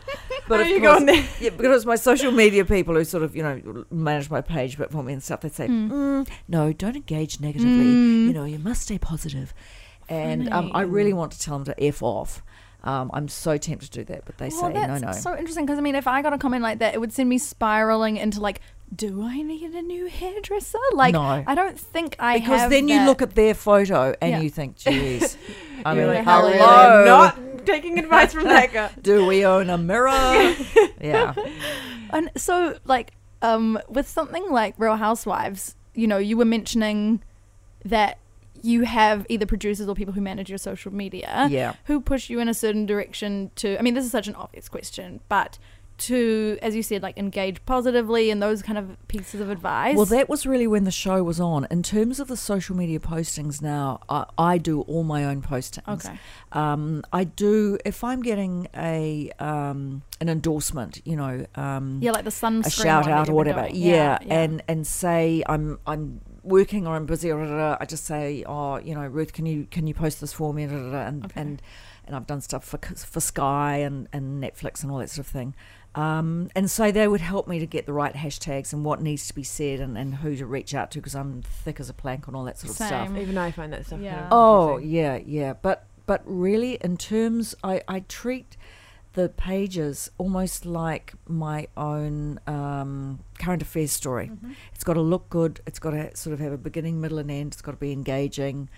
[0.46, 1.24] But Where of are you course- going there?
[1.40, 4.90] Yeah, because my social media people who sort of you know manage my page but
[4.92, 7.86] for me and stuff, they say, mm, "No, don't engage negatively.
[7.86, 8.26] Mm.
[8.26, 9.54] You know, you must stay positive."
[10.10, 12.42] And um, I really want to tell them to f off.
[12.82, 15.12] Um, I'm so tempted to do that, but they Well, say no, that's no.
[15.12, 17.30] so interesting because I mean, if I got a comment like that, it would send
[17.30, 18.60] me spiraling into like,
[18.94, 20.78] do I need a new hairdresser?
[20.92, 21.42] Like, No.
[21.46, 24.40] I don't think I because have then you look at their photo and Yeah.
[24.42, 25.38] you think, "Geez,
[25.86, 26.48] I mean, like, hello.
[26.48, 27.38] Really hello, not
[27.72, 28.90] taking advice from that guy.
[29.02, 30.10] do we own a mirror?"
[31.00, 31.34] yeah.
[32.10, 37.22] And so, like, um, with something like Real Housewives, you know, you were mentioning
[37.84, 38.18] that
[38.62, 41.74] you have either producers or people who manage your social media Yeah.
[41.84, 43.78] who push you in a certain direction to.
[43.78, 45.58] I mean, this is such an obvious question, but
[45.96, 49.96] to, as you said, like engage positively and those kind of pieces of advice.
[49.96, 51.66] Well, that was really when the show was on.
[51.70, 56.04] In terms of the social media postings now, I, I do all my own postings.
[56.06, 56.18] Okay.
[56.52, 62.24] Um, I do if I'm getting a um, an endorsement, you know, um, Yeah, like
[62.24, 62.66] the sunscreen.
[62.66, 63.68] a shout out or whatever.
[63.70, 64.40] Yeah, yeah.
[64.42, 68.44] and and say I'm I'm working or I'm busy or da, da, I just say,
[68.46, 70.66] oh, you know, Ruth, can you can you post this for me?
[70.66, 70.74] Da,
[71.06, 71.40] and Okay.
[71.40, 71.62] and
[72.06, 75.32] and I've done stuff for for Sky and and Netflix and all that sort of
[75.32, 75.54] thing.
[75.94, 79.28] Um, and so they would help me to get the right hashtags and what needs
[79.28, 81.92] to be said and, and who to reach out to because I'm thick as a
[81.92, 83.08] plank on all that sort of stuff.
[83.08, 83.16] Same.
[83.16, 84.00] Even I find that stuff.
[84.00, 84.14] Yeah.
[84.14, 85.52] Kind of Oh yeah, yeah.
[85.52, 88.56] But but really, in terms, I I treat
[89.14, 94.28] the pages almost like my own um, current affairs story.
[94.28, 94.52] Mm-hmm.
[94.74, 95.60] It's got to look good.
[95.66, 97.52] It's got to sort of have a beginning, middle, and end.
[97.52, 98.68] It's got to be engaging,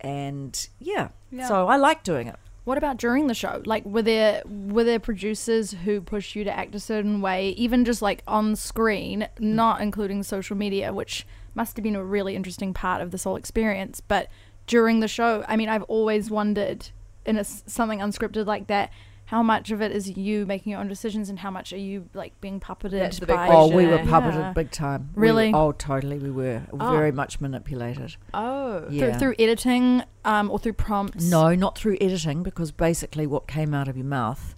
[0.00, 1.08] and yeah.
[1.30, 1.48] Yeah.
[1.48, 2.36] So I like doing it.
[2.68, 3.62] What about during the show?
[3.64, 7.82] Like, were there were there producers who pushed you to act a certain way, even
[7.82, 9.40] just like on screen, mm.
[9.40, 13.36] not including social media, which must have been a really interesting part of this whole
[13.36, 14.02] experience.
[14.02, 14.28] But
[14.66, 16.90] during the show, I mean, I've always wondered
[17.24, 18.90] in a, something unscripted like that,
[19.28, 22.08] how much of it is you making your own decisions, and how much are you
[22.14, 23.48] like being puppeted the by?
[23.50, 24.52] Oh, we were puppeted Yeah.
[24.54, 25.10] big time.
[25.14, 25.52] We were- Really?
[25.54, 26.18] oh, totally.
[26.18, 26.90] We were Oh.
[26.92, 28.16] very much manipulated.
[28.32, 28.84] Oh.
[28.86, 29.18] Through, Yeah.
[29.18, 31.30] through editing, um, or through prompts.
[31.30, 34.54] No, not through editing, because basically what came out of your mouth.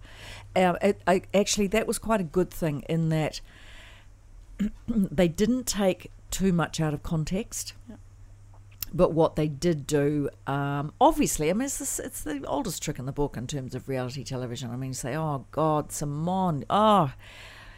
[0.54, 3.40] Um, it, I, actually, that was quite a good thing in that
[4.88, 7.74] they didn't take too much out of context.
[7.88, 7.96] Yeah.
[8.92, 13.06] But what they did do, um, obviously, I mean, it's, it's the oldest trick in
[13.06, 14.70] the book in terms of reality television.
[14.70, 17.12] I mean, say, oh, God, Simone, oh,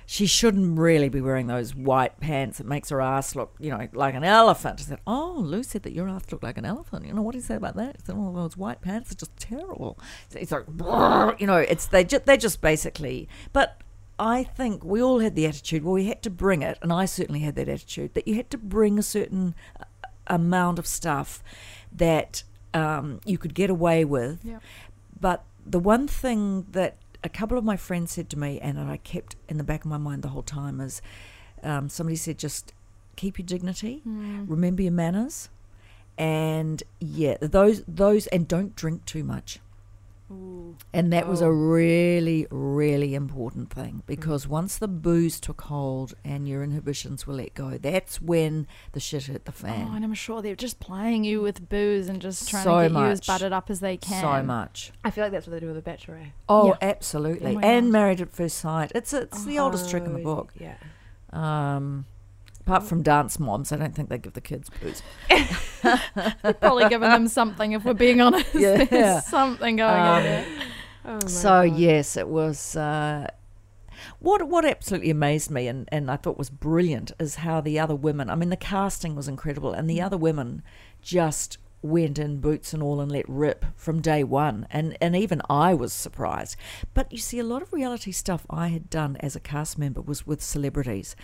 [0.06, 2.60] she shouldn't really be wearing those white pants.
[2.60, 4.80] It makes her ass look, you know, like an elephant.
[4.80, 7.06] I said, oh, Lou said that your ass looked like an elephant.
[7.06, 7.96] You know, what do you say about that?
[7.98, 9.98] I said, oh, those white pants are just terrible.
[10.34, 10.66] It's like,
[11.40, 13.28] you know, it's they just they just basically.
[13.52, 13.80] But
[14.18, 15.84] I think we all had the attitude.
[15.84, 18.50] Well, we had to bring it, and I certainly had that attitude that you had
[18.50, 19.54] to bring a certain
[20.26, 21.42] amount of stuff
[21.92, 22.42] that
[22.74, 24.40] um, you could get away with.
[24.44, 24.58] Yeah.
[25.20, 28.86] But the one thing that a couple of my friends said to me, and that
[28.86, 31.00] I kept in the back of my mind the whole time, is
[31.62, 32.72] um, somebody said, just
[33.16, 34.48] keep your dignity, Mm.
[34.48, 35.48] remember your manners,
[36.18, 39.60] and yeah, those those, and don't drink too much.
[40.94, 41.46] And that was Oh.
[41.46, 47.34] a really, really important thing because once the booze took hold and your inhibitions were
[47.34, 49.88] let go, that's when the shit hit the fan.
[49.90, 52.88] Oh, and I'm sure they're just playing you with booze and just trying So to
[52.88, 53.26] get you as much.
[53.26, 54.20] buttered up as they can.
[54.22, 54.92] So much.
[55.04, 56.20] I feel like that's what they do with a Bachelor.
[56.48, 56.76] Oh, Yeah.
[56.82, 57.56] absolutely.
[57.56, 57.92] Oh and God.
[57.92, 58.92] Married at First Sight.
[58.94, 60.52] It's it's the oldest trick in the Oh, book.
[60.58, 60.76] Yeah.
[61.32, 62.04] Um,
[62.66, 65.02] apart from dance moms, I don't think they give the kids booze.
[66.60, 68.46] Probably given them something if we're being honest.
[68.54, 68.84] Yeah.
[68.84, 70.46] There's something going on Um, there.
[71.04, 71.76] Oh so God.
[71.76, 72.76] yes, it was.
[72.76, 73.26] Uh,
[74.20, 77.94] what what absolutely amazed me and, and I thought was brilliant is how the other
[77.96, 78.30] women.
[78.30, 80.62] I mean, the casting was incredible, and the other women
[81.00, 84.66] just went in boots and all and let rip from day one.
[84.70, 86.56] And and even I was surprised.
[86.94, 90.00] But you see, a lot of reality stuff I had done as a cast member
[90.00, 91.16] was with celebrities.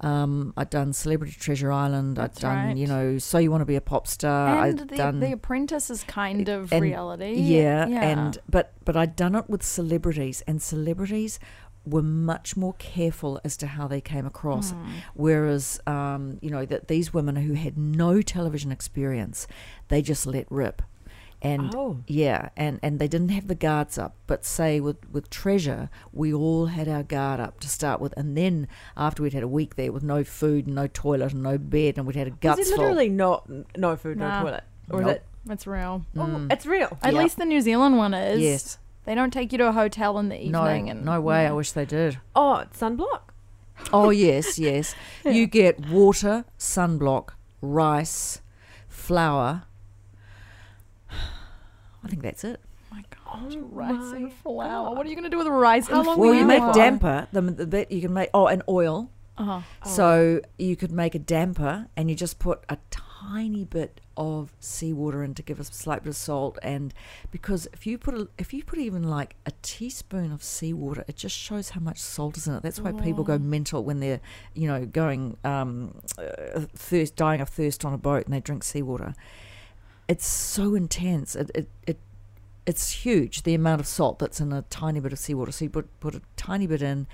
[0.00, 2.16] Um, I'd done Celebrity Treasure Island.
[2.16, 2.76] That's I'd done, right.
[2.76, 4.48] you know, So You Want to Be a Pop Star.
[4.64, 7.34] and I'd the, done the Apprentice is kind of and- reality.
[7.34, 11.38] yeah, yeah, and but but I'd done it with celebrities, and celebrities
[11.86, 14.72] were much more careful as to how they came across.
[14.72, 14.86] Mm.
[15.14, 19.46] Whereas, um, you know, that these women who had no television experience,
[19.88, 20.82] they just let rip.
[21.42, 24.14] And oh, yeah, and, and they didn't have the guards up.
[24.26, 28.12] But say with, with Treasure, we all had our guard up to start with.
[28.16, 31.42] And then after we'd had a week there with no food, and no toilet, and
[31.42, 32.78] no bed, and we'd had a is guts it full.
[32.84, 34.38] literally not no food, Nah.
[34.40, 35.10] no toilet, or Nope.
[35.10, 35.24] is it?
[35.52, 36.04] It's real.
[36.14, 36.52] Oh, Mm.
[36.52, 36.98] it's real.
[37.02, 37.22] At Yep.
[37.22, 38.40] least the New Zealand one is.
[38.40, 38.78] Yes.
[39.06, 40.90] They don't take you to a hotel in the No, evening.
[40.90, 41.44] and no way.
[41.44, 41.50] Yeah.
[41.50, 42.18] I wish they did.
[42.36, 43.22] Oh, it's sunblock.
[43.94, 44.94] Oh yes, yes.
[45.24, 47.30] You get water, sunblock,
[47.62, 48.42] rice,
[48.88, 49.62] flour.
[52.04, 52.60] I think that's it.
[52.92, 54.88] Oh my God, Oh rice my and flour.
[54.88, 54.96] God.
[54.96, 56.26] What are you going to do with rice How and long flour?
[56.30, 56.72] Well, you make Wow.
[56.72, 57.28] damper.
[57.32, 58.30] The, the bit you can make.
[58.34, 59.10] Oh, and oil.
[59.38, 59.60] Uh-huh.
[59.88, 65.22] So you could make a damper, and you just put a tiny bit of seawater
[65.24, 66.58] in to give a slight bit of salt.
[66.62, 66.92] And
[67.30, 71.16] because if you put a, if you put even like a teaspoon of seawater, it
[71.16, 72.62] just shows how much salt is in it.
[72.62, 74.20] That's why people go mental when they're
[74.54, 78.62] you know going um, uh, thirst, dying of thirst on a boat, and they drink
[78.62, 79.14] seawater.
[80.12, 81.34] It's so intense.
[81.36, 81.68] It it.
[81.86, 81.98] it
[82.66, 85.50] it's huge the amount of salt that's in a tiny bit of seawater.
[85.50, 87.06] So you put put a tiny bit in,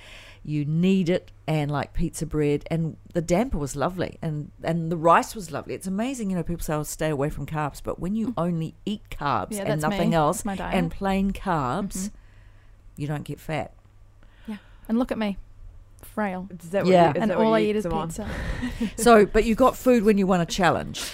[0.42, 4.96] you knead it and like pizza bread and the damper was lovely and and the
[4.96, 5.74] rice was lovely.
[5.74, 8.74] It's amazing, you know, people say I'll stay away from carbs, but when you only
[8.84, 10.16] eat carbs Yeah, and nothing me.
[10.16, 10.74] else That's my diet.
[10.74, 12.10] and plain carbs, Mhm.
[12.96, 13.72] you don't get fat.
[14.48, 14.56] Yeah.
[14.88, 15.38] And look at me.
[16.02, 16.48] Frail.
[16.62, 17.04] Is that Yeah.
[17.04, 18.28] You, is and that what all I eat is pizza.
[18.98, 21.04] so, but you got food when you won a challenge.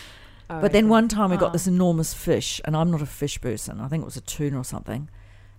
[0.53, 1.41] Oh, But then one time we Oh.
[1.41, 1.53] got ah.
[1.53, 3.81] this enormous fish, and I'm not a fish person.
[3.81, 5.09] I think it was a tuna or something.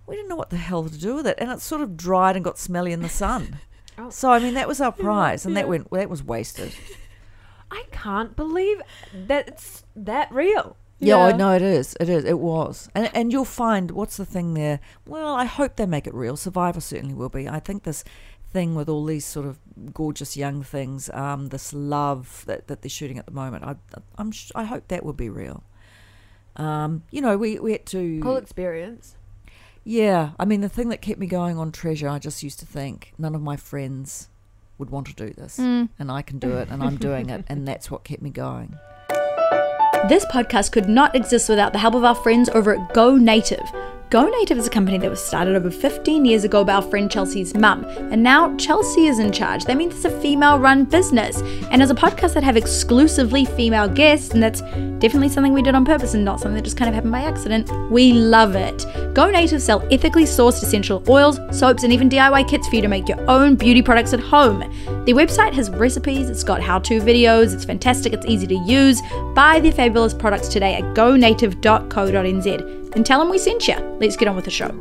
[0.06, 2.36] We didn't know what the hell to do with it, and it sort of dried
[2.36, 3.58] and got smelly in the sun.
[3.96, 4.06] Oh.
[4.06, 4.10] oh.
[4.10, 5.62] So I mean, that was our prize, and yeah.
[5.62, 6.74] that went that was wasted.
[7.70, 8.82] I can't believe
[9.14, 10.76] that it's that real.
[10.98, 11.36] Yeah, I Yeah.
[11.36, 11.96] know it is.
[12.00, 12.24] It is.
[12.24, 14.80] It was, and and you'll find what's the thing there.
[15.06, 16.36] Well, I hope they make it real.
[16.36, 17.48] Survivor certainly will be.
[17.48, 18.02] I think this
[18.54, 19.58] thing with all these sort of
[19.92, 23.64] gorgeous young things, um, this love that, that they're shooting at the moment.
[23.64, 23.74] I
[24.16, 25.62] I'm sh- I hope that will be real.
[26.56, 28.20] Um, you know, we we had to.
[28.22, 29.16] Cool experience.
[29.82, 32.66] Yeah, I mean, the thing that kept me going on Treasure, I just used to
[32.66, 34.28] think none of my friends
[34.78, 35.88] would want to do this, Mm.
[35.98, 38.78] and I can do it, and I'm doing it, and that's what kept me going.
[40.08, 43.66] This podcast could not exist without the help of our friends over at Go Native.
[44.10, 47.10] Go Native is a company that was started over 15 years ago by our friend
[47.10, 49.64] Chelsea's mum, and now Chelsea is in charge.
[49.64, 51.40] That means it's a female run business.
[51.70, 54.60] And as a podcast that have exclusively female guests, and that's
[55.00, 57.22] definitely something we did on purpose and not something that just kind of happened by
[57.22, 58.86] accident, we love it.
[59.14, 62.88] Go Native sell ethically sourced essential oils, soaps, and even DIY kits for you to
[62.88, 64.60] make your own beauty products at home.
[65.06, 69.02] Their website has recipes, it's got how to videos, it's fantastic, it's easy to use.
[69.34, 73.76] Buy their fabulous products today at gonative.co.nz and tell them we sent you.
[74.00, 74.74] Let's get on with the show.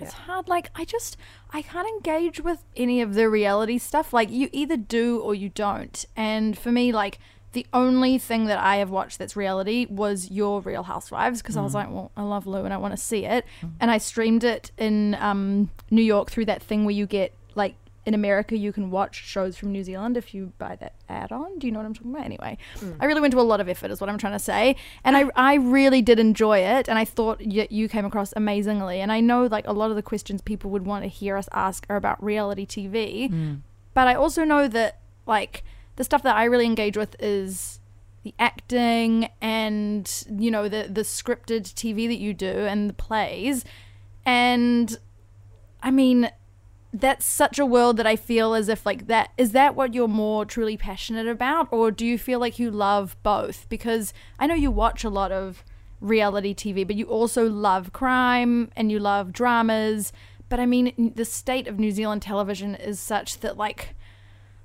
[0.00, 0.48] It's hard.
[0.48, 1.16] Like I just
[1.50, 4.12] I can't engage with any of the reality stuff.
[4.12, 6.04] Like you either do or you don't.
[6.16, 7.18] And for me, like
[7.52, 11.62] the only thing that I have watched that's reality was your Real Housewives because I
[11.62, 13.44] was like, well, I love Lou and I want to see it.
[13.80, 17.76] And I streamed it in um, New York through that thing where you get like
[18.06, 21.58] in America you can watch shows from New Zealand if you buy that add-on.
[21.58, 22.24] Do you know what I'm talking about?
[22.24, 22.96] Anyway, mm.
[23.00, 25.16] I really went to a lot of effort, is what I'm trying to say, and
[25.16, 29.00] I I really did enjoy it, and I thought y- you came across amazingly.
[29.00, 31.48] And I know like a lot of the questions people would want to hear us
[31.52, 33.60] ask are about reality TV, mm.
[33.94, 35.64] but I also know that like
[35.96, 37.80] the stuff that I really engage with is
[38.22, 43.64] the acting and you know the the scripted TV that you do and the plays,
[44.26, 44.98] and
[45.82, 46.30] I mean
[46.94, 50.06] that's such a world that I feel as if like that is that what you're
[50.06, 51.68] more truly passionate about?
[51.72, 53.68] Or do you feel like you love both?
[53.68, 55.64] Because I know you watch a lot of
[56.00, 60.12] reality TV but you also love crime and you love dramas.
[60.48, 63.96] But I mean the state of New Zealand television is such that like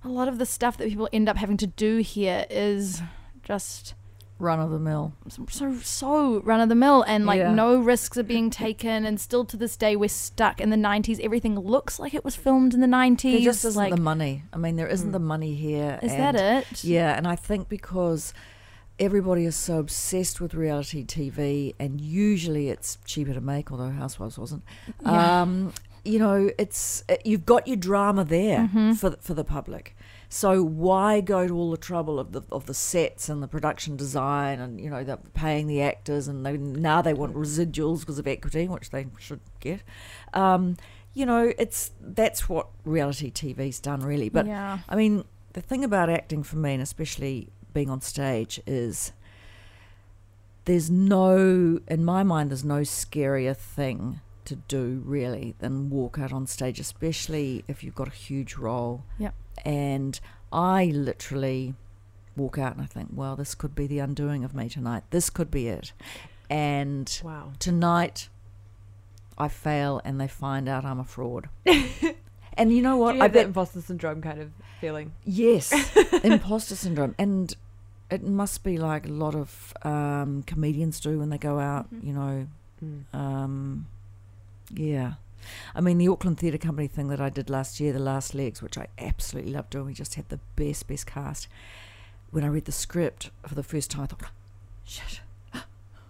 [0.04, 3.02] a lot of the stuff that people end up having to do here is
[3.42, 3.96] just
[4.40, 5.12] Run of the mill.
[5.50, 7.54] so so run of the mill and like Yeah.
[7.54, 11.20] no risks are being taken and still to this day we're stuck in the 90s
[11.22, 14.44] everything looks like it was filmed in the 90s There just isn't like the money.
[14.54, 16.00] I mean, there isn't the money here.
[16.02, 18.34] is and- that it Yeah, and I think because
[18.98, 24.38] everybody is so obsessed with reality TV, and usually it's cheaper to make, although Housewives
[24.38, 24.64] wasn't.
[25.02, 25.42] Yeah.
[25.42, 25.74] Um,
[26.06, 28.94] you know, it's uh, you've got your drama there Mm-hmm.
[28.94, 29.96] for the- for the public.
[30.32, 33.98] So why go to all the trouble of the of the sets and the production
[33.98, 38.20] design and you know the paying the actors and they, now they want residuals because
[38.20, 39.82] of equity, which they should get.
[40.36, 40.78] Um,
[41.16, 44.30] you know, it's that's what reality TV's done really.
[44.30, 48.62] But yeah I mean, the thing about acting for me, and especially being on stage,
[48.68, 49.14] is
[50.66, 56.32] there's no, in my mind, there's no scarier thing to do really than walk out
[56.32, 59.04] on stage, especially if you've got a huge role.
[59.18, 59.34] Yep.
[59.66, 60.20] And
[60.52, 61.74] I literally
[62.36, 65.04] walk out and I think, well, this could be the undoing of me tonight.
[65.10, 65.94] This could be it.
[66.50, 67.52] And Wow.
[67.60, 68.30] tonight
[69.38, 71.50] I fail and they find out I'm a fraud.
[72.54, 73.16] and you know what?
[73.16, 75.14] you I have that bet imposter syndrome kind of feeling?
[75.26, 75.72] yes,
[76.24, 77.54] imposter syndrome, and
[78.10, 81.88] it must be like a lot of um, comedians do when they go out.
[82.02, 82.48] You know,
[82.84, 83.04] Mm.
[83.14, 83.88] um,
[84.74, 85.14] yeah.
[85.74, 88.62] I mean, the Auckland Theatre Company thing that I did last year, The Last Legs,
[88.62, 89.86] which I absolutely loved doing.
[89.88, 91.48] We just had the best, best cast.
[92.32, 94.32] When I read the script for the first time, I thought,
[94.84, 95.22] shit,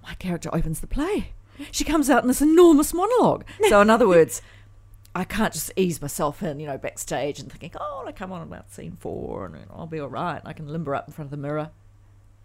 [0.03, 1.33] my character opens the play.
[1.71, 3.45] She comes out in this enormous monologue.
[3.67, 4.41] So, in other words,
[5.13, 8.41] I can't just ease myself in, you know, backstage and thinking, oh, I come on
[8.41, 10.41] about scene four and I'll be all right.
[10.45, 11.71] I can limber up in front of the mirror.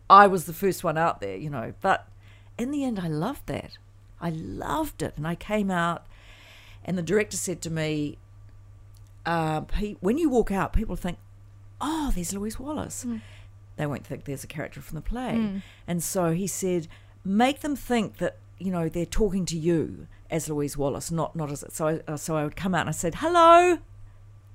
[0.08, 2.08] I was the first one out there, you know, but
[2.58, 3.78] in the end, I loved that.
[4.24, 5.14] I loved it.
[5.16, 6.06] And I came out,
[6.84, 8.18] and the director said to me,
[9.24, 11.18] uh, "Pete, when you walk out, people think,
[11.80, 13.06] oh, there's Louise Wallace.
[13.76, 15.62] They won't think there's a character from the play.
[15.86, 16.88] And so he said,
[17.24, 21.50] make them think that, you know, they're talking to you as Louise Wallace, not, not
[21.50, 21.64] as.
[21.70, 23.78] So I, uh, so I would come out and I said, hello,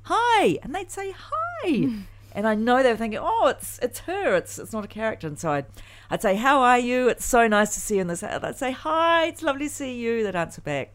[0.03, 0.57] hi.
[0.63, 1.89] And they'd say, hi.
[2.33, 4.35] And I know they were thinking, oh, it's it's her.
[4.35, 5.27] It's it's not a character.
[5.27, 5.65] And so I'd,
[6.09, 7.09] I'd say, how are you?
[7.09, 8.21] It's so nice to see you in this.
[8.23, 10.23] I'd say, hi, it's lovely to see you.
[10.23, 10.93] They'd answer back.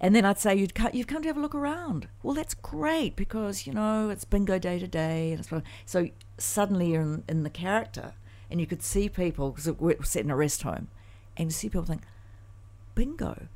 [0.00, 2.08] And then I'd say, You'd co- you've come to have a look around.
[2.22, 5.32] Well, that's great because, you know, it's bingo day today.
[5.32, 5.52] And it's,
[5.86, 8.14] so suddenly you're in, in the character
[8.50, 10.88] and you could see people, because we're set in a rest home,
[11.36, 12.02] and you see people think,
[12.94, 13.48] bingo.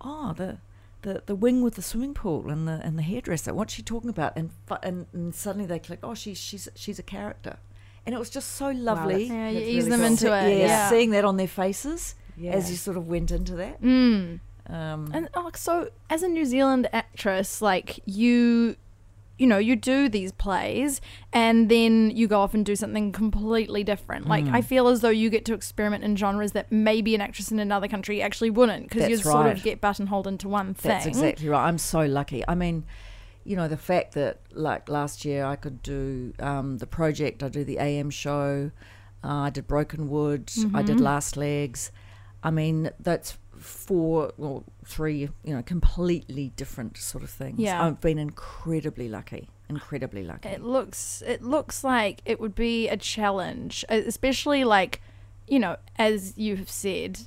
[0.00, 0.58] Oh, the,
[1.02, 3.52] the, the wing with the swimming pool and the and the hairdresser.
[3.54, 4.32] What's she talking about?
[4.36, 6.00] And fu- and, and suddenly they click.
[6.02, 7.58] Oh, she's she's she's a character,
[8.06, 9.28] and it was just so lovely.
[9.28, 10.06] that's- Yeah, you That's ease really them cool.
[10.06, 10.58] into Se- it.
[10.60, 10.90] yeah, Yeah.
[10.90, 12.52] seeing that on their faces Yeah.
[12.52, 13.82] as you sort of went into that.
[13.82, 14.40] Mm.
[14.68, 18.76] Um, And oh, so as a New Zealand actress, like you,
[19.42, 21.00] you know, you do these plays
[21.32, 24.28] and then you go off and do something completely different.
[24.28, 24.54] Like Mm.
[24.54, 27.58] I feel as though you get to experiment in genres that maybe an actress in
[27.58, 30.90] another country actually wouldn't because you That's sort of get buttonholed into one thing.
[30.90, 31.66] That's exactly right.
[31.66, 32.44] I'm so lucky.
[32.46, 32.84] I mean,
[33.42, 37.48] you know, the fact that like last year I could do um, the project, I
[37.48, 38.70] do the AM show,
[39.24, 41.04] uh, I did Brokenwood, I did Mm-hmm.
[41.04, 41.90] Last Legs.
[42.44, 47.58] I mean, that's four or three, you know, completely different sort of things.
[47.58, 47.84] Yeah.
[47.84, 49.50] I've been incredibly lucky.
[49.68, 50.48] Incredibly lucky.
[50.48, 55.00] It looks it looks like it would be a challenge, especially like,
[55.48, 57.20] you know, as you have said,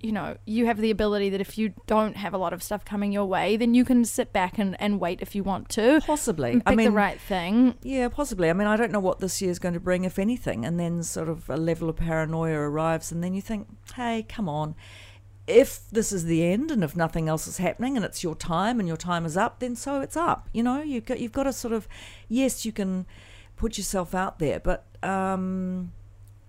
[0.00, 2.84] you know, you have the ability that if you don't have a lot of stuff
[2.84, 6.00] coming your way, then you can sit back and, and wait if you want to.
[6.06, 6.62] Possibly.
[6.66, 7.74] I mean, the right thing.
[7.82, 8.48] Yeah, possibly.
[8.48, 10.64] I mean, I don't know what this year's going to bring, if anything.
[10.64, 14.48] And then sort of a level of paranoia arrives, and then you think, hey, come
[14.48, 14.76] on.
[15.48, 18.78] If this is the end, and if nothing else is happening, and it's your time,
[18.78, 20.48] and your time is up, then so it's up.
[20.52, 21.88] You know, you've got you've got to sort of,
[22.28, 23.06] yes, you can
[23.56, 25.92] put yourself out there, but um,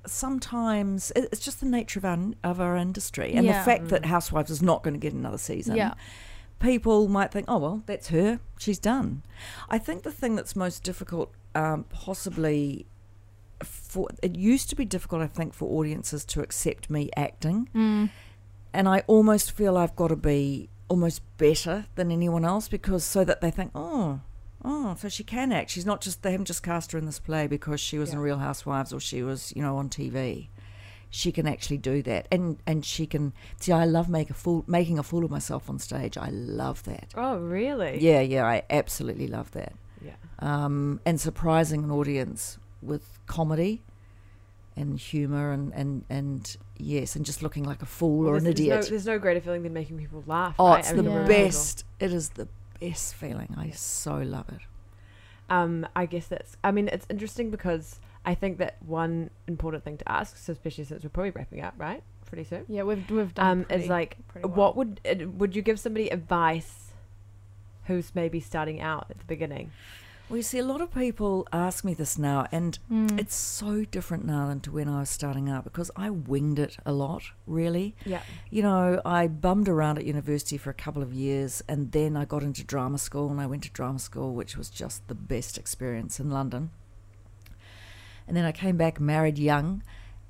[0.06, 3.60] sometimes it's just the nature of our of our industry, and Yeah.
[3.60, 5.94] the fact that Housewives is not going to get another season Yeah.
[6.60, 8.40] people might think, oh, well, that's her.
[8.58, 9.24] She's done.
[9.70, 12.86] I think the thing that's most difficult, um, possibly,
[13.64, 17.70] for it used to be difficult, I think, for audiences to accept me acting.
[17.74, 18.10] Mm.
[18.73, 23.23] And I almost feel I've got to be almost better than anyone else because so
[23.23, 24.21] that they think, oh,
[24.63, 25.69] oh, so she can act.
[25.71, 28.19] She's not just, they haven't just cast her in this play because she was in
[28.19, 30.47] Real Housewives or she was, you know, on TV
[31.12, 34.63] she can actually do that and and she can see i love make a fool
[34.67, 37.97] making a fool of myself on stage i love that Oh, really?
[37.99, 39.73] yeah yeah i absolutely love that
[40.05, 40.12] Yeah.
[40.38, 43.82] um and surprising an audience with comedy
[44.80, 48.70] and humor and and and yes and just looking like a fool or an idiot
[48.72, 50.56] There's no, there's no greater feeling than making people laugh.
[50.58, 50.80] oh right?
[50.80, 51.26] it's I the Yeah.
[51.28, 52.48] best it is the
[52.80, 54.62] best feeling i so love it
[55.50, 56.58] Um, I guess that's.
[56.63, 60.84] I mean, it's interesting because I think that one important thing to ask, so especially
[60.84, 62.65] since we're probably wrapping up, right, pretty soon.
[62.70, 63.46] Yeah, we've we've done.
[63.48, 64.50] Um, pretty, is like, well.
[64.60, 66.92] what would uh, would you give somebody advice
[67.86, 69.72] who's maybe starting out at the beginning?
[70.30, 73.20] Well you see a lot of people ask me this now and Mm.
[73.20, 76.78] it's so different now than to when i was starting out because i winged it
[76.86, 78.22] a lot really Yeah.
[78.52, 82.26] you know, I bummed around at university for a couple of years and then I
[82.26, 85.58] got into drama school and I went to drama school, which was just the best
[85.58, 86.70] experience in London.
[88.28, 89.84] And then I came back married young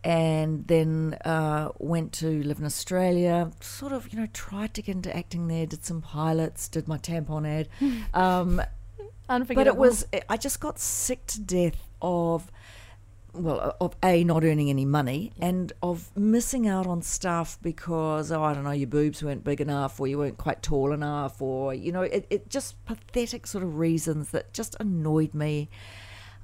[0.04, 4.96] and then uh, went to live in Australia, sort of, you know, tried to get
[4.96, 7.68] into acting there, did some pilots, did my tampon ad.
[8.14, 8.62] Um,
[9.56, 12.52] but it was, I just got sick to death of
[13.34, 18.44] well, of a not earning any money and of missing out on stuff because oh
[18.44, 21.74] I don't know your boobs weren't big enough or you weren't quite tall enough or
[21.74, 25.70] you know it, it just pathetic sort of reasons that just annoyed me.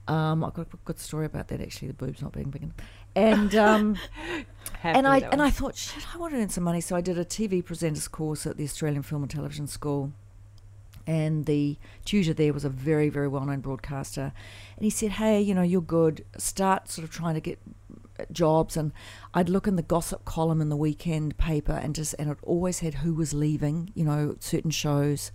[0.07, 2.75] Um, I've got a good story about that actually, the boobs not being big enough,
[3.15, 3.97] and um,
[4.83, 5.41] and I and.
[5.41, 8.09] I thought shit, I want to earn some money, so I did a TV presenters
[8.09, 10.13] course at the Australian Film and Television School
[11.07, 14.33] and the tutor there was a very very well known broadcaster.
[14.75, 16.25] And he said hey you know you're good.
[16.37, 17.59] Start sort of trying to get
[18.31, 18.77] jobs.
[18.77, 18.91] And
[19.33, 22.79] I'd look in the gossip column in the weekend paper and just and it always
[22.79, 25.31] had who was leaving you know certain shows.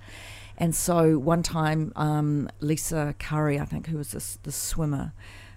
[0.58, 5.12] And so one time um, Lisa Curry I think who was this the swimmer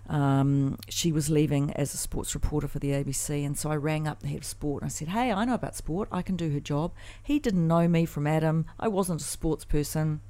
[0.10, 4.08] um, she was leaving as a sports reporter for the ABC, and so I rang
[4.08, 6.10] up the head of sport and I said, "Hey, I know about sport.
[6.12, 6.92] I can do her job."
[7.22, 8.66] He didn't know me from Adam.
[8.80, 10.22] I wasn't a sports person.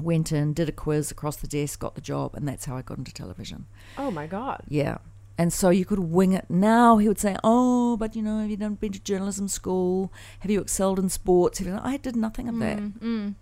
[0.00, 2.82] Went in, did a quiz across the desk, got the job, and that's how I
[2.82, 3.66] got into television.
[3.98, 4.62] oh my god.
[4.68, 4.98] Yeah.
[5.36, 6.44] And so you could wing it.
[6.50, 10.12] Now he would say, "Oh, but you know, have you done been to journalism school?
[10.40, 12.78] Have you excelled in sports?" Have you I did nothing of that.
[12.78, 13.34] Mm, mm.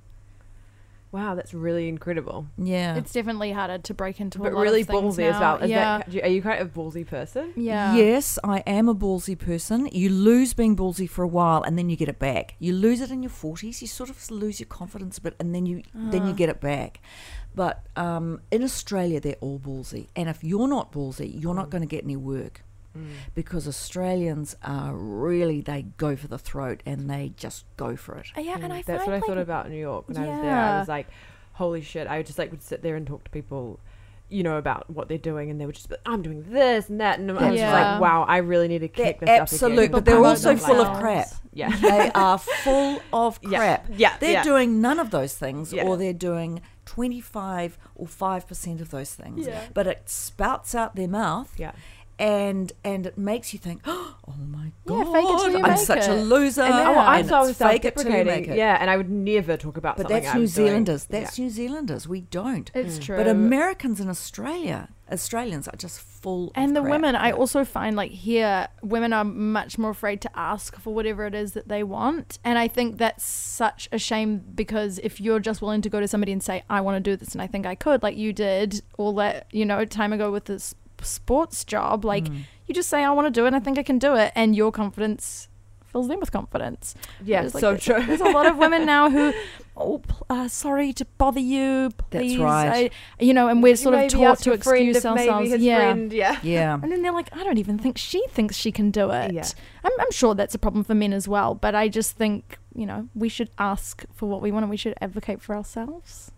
[1.10, 2.46] Wow, that's really incredible.
[2.58, 2.96] Yeah.
[2.96, 4.38] It's definitely harder to break into.
[4.38, 5.56] But a lot really of things ballsy as well.
[5.56, 5.98] Is yeah.
[5.98, 7.52] that, are you kind of a ballsy person?
[7.56, 7.94] yeah.
[7.94, 9.88] Yes, I am a ballsy person.
[9.90, 12.56] You lose being ballsy for a while, and then you get it back.
[12.58, 13.80] You lose it in your forties.
[13.80, 16.60] You sort of lose your confidence a bit, and then you then you get it
[16.60, 17.00] back.
[17.54, 21.82] But um, in Australia, they're all ballsy, and if you're not ballsy, you're not going
[21.82, 22.62] to get any work
[23.34, 28.26] because Australians are really they go for the throat and they just go for it.
[28.36, 30.26] Uh, Yeah, and I Mm, That's find what I thought about New York when I
[30.26, 30.54] was there.
[30.56, 31.06] I was like,
[31.52, 32.06] holy shit.
[32.06, 33.78] I would just like would sit there and talk to people,
[34.28, 36.88] you know, about what they're doing, and they would just be like, I'm doing this
[36.88, 37.18] and that.
[37.20, 37.92] And I was just Yeah.
[37.92, 39.90] like, wow, I really need to They're kick this up absolute, again.
[39.92, 41.28] but they're promote also full of crap.
[41.52, 41.70] Yeah.
[41.80, 43.58] they are full of Yeah.
[43.58, 43.86] crap.
[43.96, 44.42] Yeah, They're yeah.
[44.42, 45.84] doing none of those things, Yeah.
[45.84, 49.46] or they're doing 25 or 5% of those things.
[49.46, 49.66] Yeah.
[49.74, 51.52] But it spouts out their mouth.
[51.58, 51.72] Yeah.
[52.18, 55.70] And and it makes you think, oh my Yeah, god, fake it till you I'm
[55.70, 56.62] make such a loser.
[56.62, 56.90] And then, Yeah.
[56.90, 58.56] oh, I'm and so it's fake it till you make it.
[58.56, 60.68] Yeah, and I would never talk about But that's I New was doing.
[60.68, 61.06] Zealanders.
[61.08, 61.20] Yeah.
[61.20, 62.08] That's New Zealanders.
[62.08, 62.70] We don't.
[62.74, 63.02] It's mm.
[63.02, 63.16] true.
[63.16, 66.50] But Americans in Australia, Australians are just full.
[66.54, 66.90] and the crap.
[66.90, 71.24] women, I also find like here, women are much more afraid to ask for whatever
[71.26, 72.38] it is that they want.
[72.44, 76.08] And I think that's such a shame because if you're just willing to go to
[76.08, 78.32] somebody and say, I want to do this and I think I could, like you
[78.32, 80.74] did all that, you know, time ago with this
[81.04, 82.42] sports job, like Mm.
[82.66, 84.32] you just say, I want to do it and I think I can do it.
[84.34, 85.48] And your confidence
[85.88, 86.94] fills them with confidence.
[87.24, 88.02] Yeah, Whereas, like, so there's, true.
[88.06, 89.32] There's a lot of women now who,
[89.76, 92.92] oh, pl- uh, sorry to bother you, That's right.
[93.20, 95.50] I, you know, and we're sort You of taught to excuse if maybe ourselves.
[95.50, 95.76] his Yeah.
[95.78, 96.38] friend- yeah.
[96.42, 96.74] Yeah.
[96.82, 99.32] And then they're like, I don't even think she thinks she can do it.
[99.32, 99.46] Yeah.
[99.84, 102.84] I'm, I'm sure that's a problem for men as well, but I just think, you
[102.86, 106.32] know, we should ask for what we want and we should advocate for ourselves.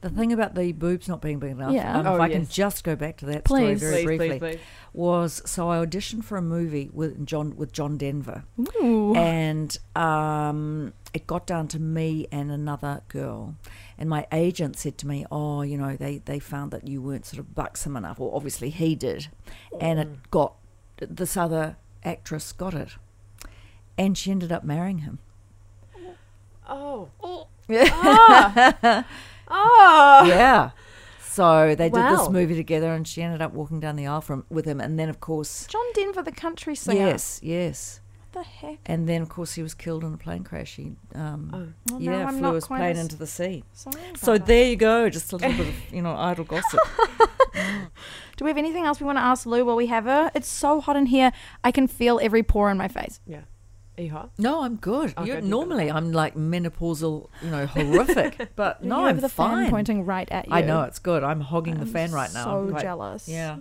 [0.00, 1.98] The thing about the boobs not being big enough, Yeah.
[1.98, 3.78] um, Oh, if I can just go back to that Please.
[3.80, 4.60] story very Please, briefly, please, please.
[4.94, 8.44] Was so I auditioned for a movie with John with John Denver,
[8.80, 9.14] Ooh.
[9.14, 13.56] and um, it got down to me and another girl,
[13.98, 17.26] and my agent said to me, "Oh, you know, they they found that you weren't
[17.26, 19.28] sort of buxom enough, or obviously he did,
[19.80, 20.54] and it got
[20.98, 22.90] this other actress got it,
[23.98, 25.18] and she ended up marrying him."
[26.68, 27.08] Oh.
[27.70, 29.04] ah.
[29.48, 30.24] Ah.
[30.26, 30.70] yeah.
[31.34, 34.44] So they did this movie together, and she ended up walking down the aisle from
[34.50, 37.06] with him, and then of course, John Denver, the country singer.
[37.06, 38.00] yes, yes,
[38.32, 38.78] What the heck?
[38.86, 40.76] and then of course he was killed in a plane crash.
[40.76, 41.92] He, um, Oh.
[41.92, 43.64] Well, yeah, I'm flew his plane into the sea.
[43.72, 44.46] So that.
[44.46, 46.80] there you go, just a little bit of you know idle gossip.
[48.36, 50.30] Do we have anything else we want to ask Lou while we have her?
[50.34, 51.30] It's so hot in here.
[51.62, 53.20] I can feel every pore in my face.
[53.26, 53.42] Yeah.
[53.96, 54.30] Are you hot?
[54.38, 55.14] No, I'm good.
[55.16, 59.16] Oh, You- good, good, normally I'm like menopausal, you know, horrific, but no, you have
[59.16, 59.64] I'm the fine.
[59.64, 60.54] fan pointing right at you.
[60.54, 61.22] I know it's good.
[61.22, 62.44] I'm hogging the I'm fan right now.
[62.44, 63.28] So I'm quite- jealous.
[63.28, 63.58] Yeah.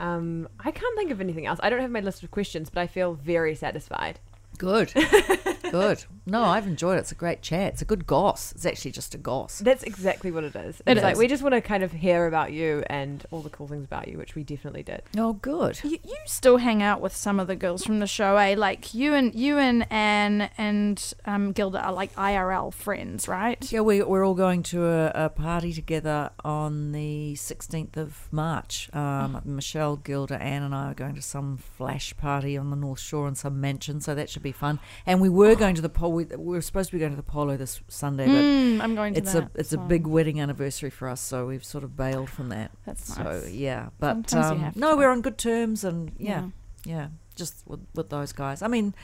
[0.00, 1.58] Um, I can't think of anything else.
[1.62, 4.20] I don't have my list of questions, but I feel very satisfied.
[4.56, 4.92] Good.
[5.70, 6.04] good.
[6.28, 7.00] No, I've enjoyed it.
[7.00, 7.72] It's a great chat.
[7.72, 8.52] It's a good goss.
[8.52, 9.60] It's actually just a goss.
[9.60, 10.80] That's exactly what it is.
[10.84, 13.48] It It's like we just want to kind of hear about you and all the
[13.48, 15.02] cool things about you, which we definitely did.
[15.16, 15.80] Oh, good.
[15.82, 18.54] You, you still hang out with some of the girls from the show, eh?
[18.58, 23.72] Like you and you and Anne and um, Gilda are like IRL friends, right?
[23.72, 28.90] Yeah, we, we're all going to a, a party together on the 16th of March.
[28.94, 33.00] Um, Michelle, Gilda, Anne, and I are going to some flash party on the North
[33.00, 34.78] Shore in some mansion, so that should be fun.
[35.06, 36.17] And we were going to the polo.
[36.18, 38.94] We, we were supposed to be going to the polo this Sunday, but Mm, I'm
[38.94, 39.44] going to it's that.
[39.44, 42.70] a it's a big wedding anniversary for us, so we've sort of bailed from that.
[42.84, 43.50] That's So nice.
[43.50, 46.48] yeah, but um, no, we're on good terms, and yeah,
[46.84, 48.62] yeah, just with, with those guys.
[48.62, 48.94] I mean,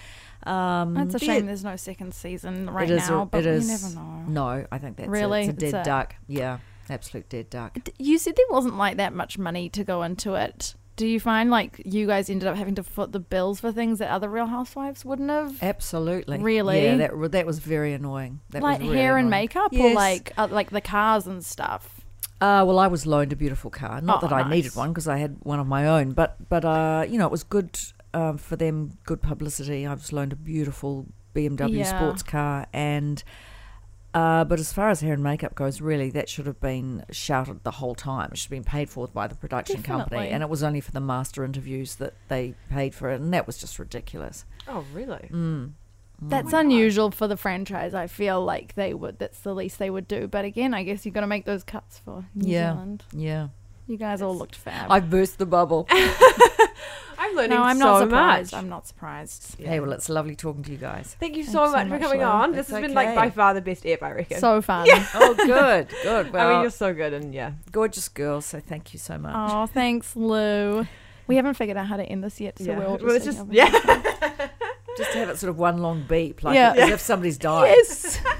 [0.45, 1.45] um, That's a shame.
[1.45, 4.25] it- There's no second season right it is a- now, but we never know.
[4.29, 5.43] No, I think that's Really?
[5.45, 5.51] it.
[5.51, 6.17] It's a It's dead a- duck.
[6.27, 6.59] Yeah,
[6.91, 7.79] absolute dead duck.
[7.85, 10.75] D- You said there wasn't like that much money to go into it.
[10.97, 13.99] Do you find like you guys ended up having to foot the bills for things
[13.99, 15.61] that other Real Housewives wouldn't have?
[15.63, 16.39] Absolutely.
[16.39, 16.85] Really?
[16.85, 18.41] Yeah, that, that was very annoying.
[18.51, 19.43] That like really hair and annoying.
[19.43, 22.01] makeup, or like uh, like the cars and stuff.
[22.41, 24.01] Uh, well, I was loaned a beautiful car.
[24.01, 24.51] Not Oh, that I nice.
[24.51, 27.33] needed one because I had one of my own, but but uh, you know, it
[27.33, 27.77] was good
[28.13, 28.99] um, for them.
[29.05, 29.87] Good publicity.
[29.87, 31.85] I was loaned a beautiful BMW Yeah.
[31.97, 33.23] sports car, and
[34.15, 37.65] uh, but as far as hair and makeup goes, really, that should have been shouted
[37.65, 38.31] the whole time.
[38.33, 40.03] It should have been paid for by the production Definitely.
[40.17, 43.33] company, and it was only for the master interviews that they paid for it, and
[43.35, 44.45] that was just ridiculous.
[44.69, 45.29] Oh, really?
[45.33, 45.73] Mm.
[46.23, 47.93] That's unusual for the franchise.
[47.93, 49.19] I feel like they would.
[49.19, 50.27] That's the least they would do.
[50.29, 52.73] But again, I guess you've got to make those cuts for New Yeah.
[52.73, 53.05] Zealand.
[53.13, 53.49] Yeah,
[53.87, 54.91] You guys all looked fab.
[54.91, 55.87] I burst the bubble.
[57.19, 58.53] I'm learning no, I'm so not surprised.
[58.53, 58.59] much.
[58.59, 59.57] I'm not surprised.
[59.59, 61.17] Hey, well, it's lovely talking to you guys.
[61.21, 62.27] Thank you Thanks so so much for coming Lou.
[62.27, 62.53] on.
[62.53, 64.41] This That's has been like by far the best ep, I reckon.
[64.41, 64.87] So fun.
[65.15, 66.33] Oh, good, good.
[66.33, 67.53] Well, I mean, you're so good, and yeah.
[67.73, 68.41] gorgeous girl.
[68.41, 69.35] So thank you so much.
[69.37, 70.87] Oh, thanks, Lou.
[71.27, 72.79] We haven't figured out how to end this yet, so yeah.
[72.79, 73.71] we're all just, Well, just yeah.
[74.97, 76.75] Just to have it sort of one long beep, like Yeah.
[76.77, 77.69] as if somebody's died.
[77.69, 78.21] Yes.
[78.25, 78.31] Oh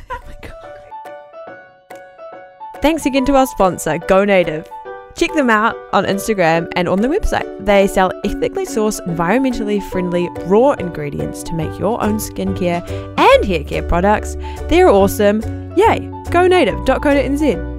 [2.81, 4.69] thanks again to our sponsor, Go Native.
[5.17, 7.65] Check them out on Instagram and on the website.
[7.65, 12.83] They sell ethically sourced, environmentally friendly raw ingredients to make your own skincare
[13.19, 14.37] and hair care products.
[14.69, 15.41] They're awesome.
[15.77, 16.11] Yay!
[16.31, 17.74] GoNative.co.nz.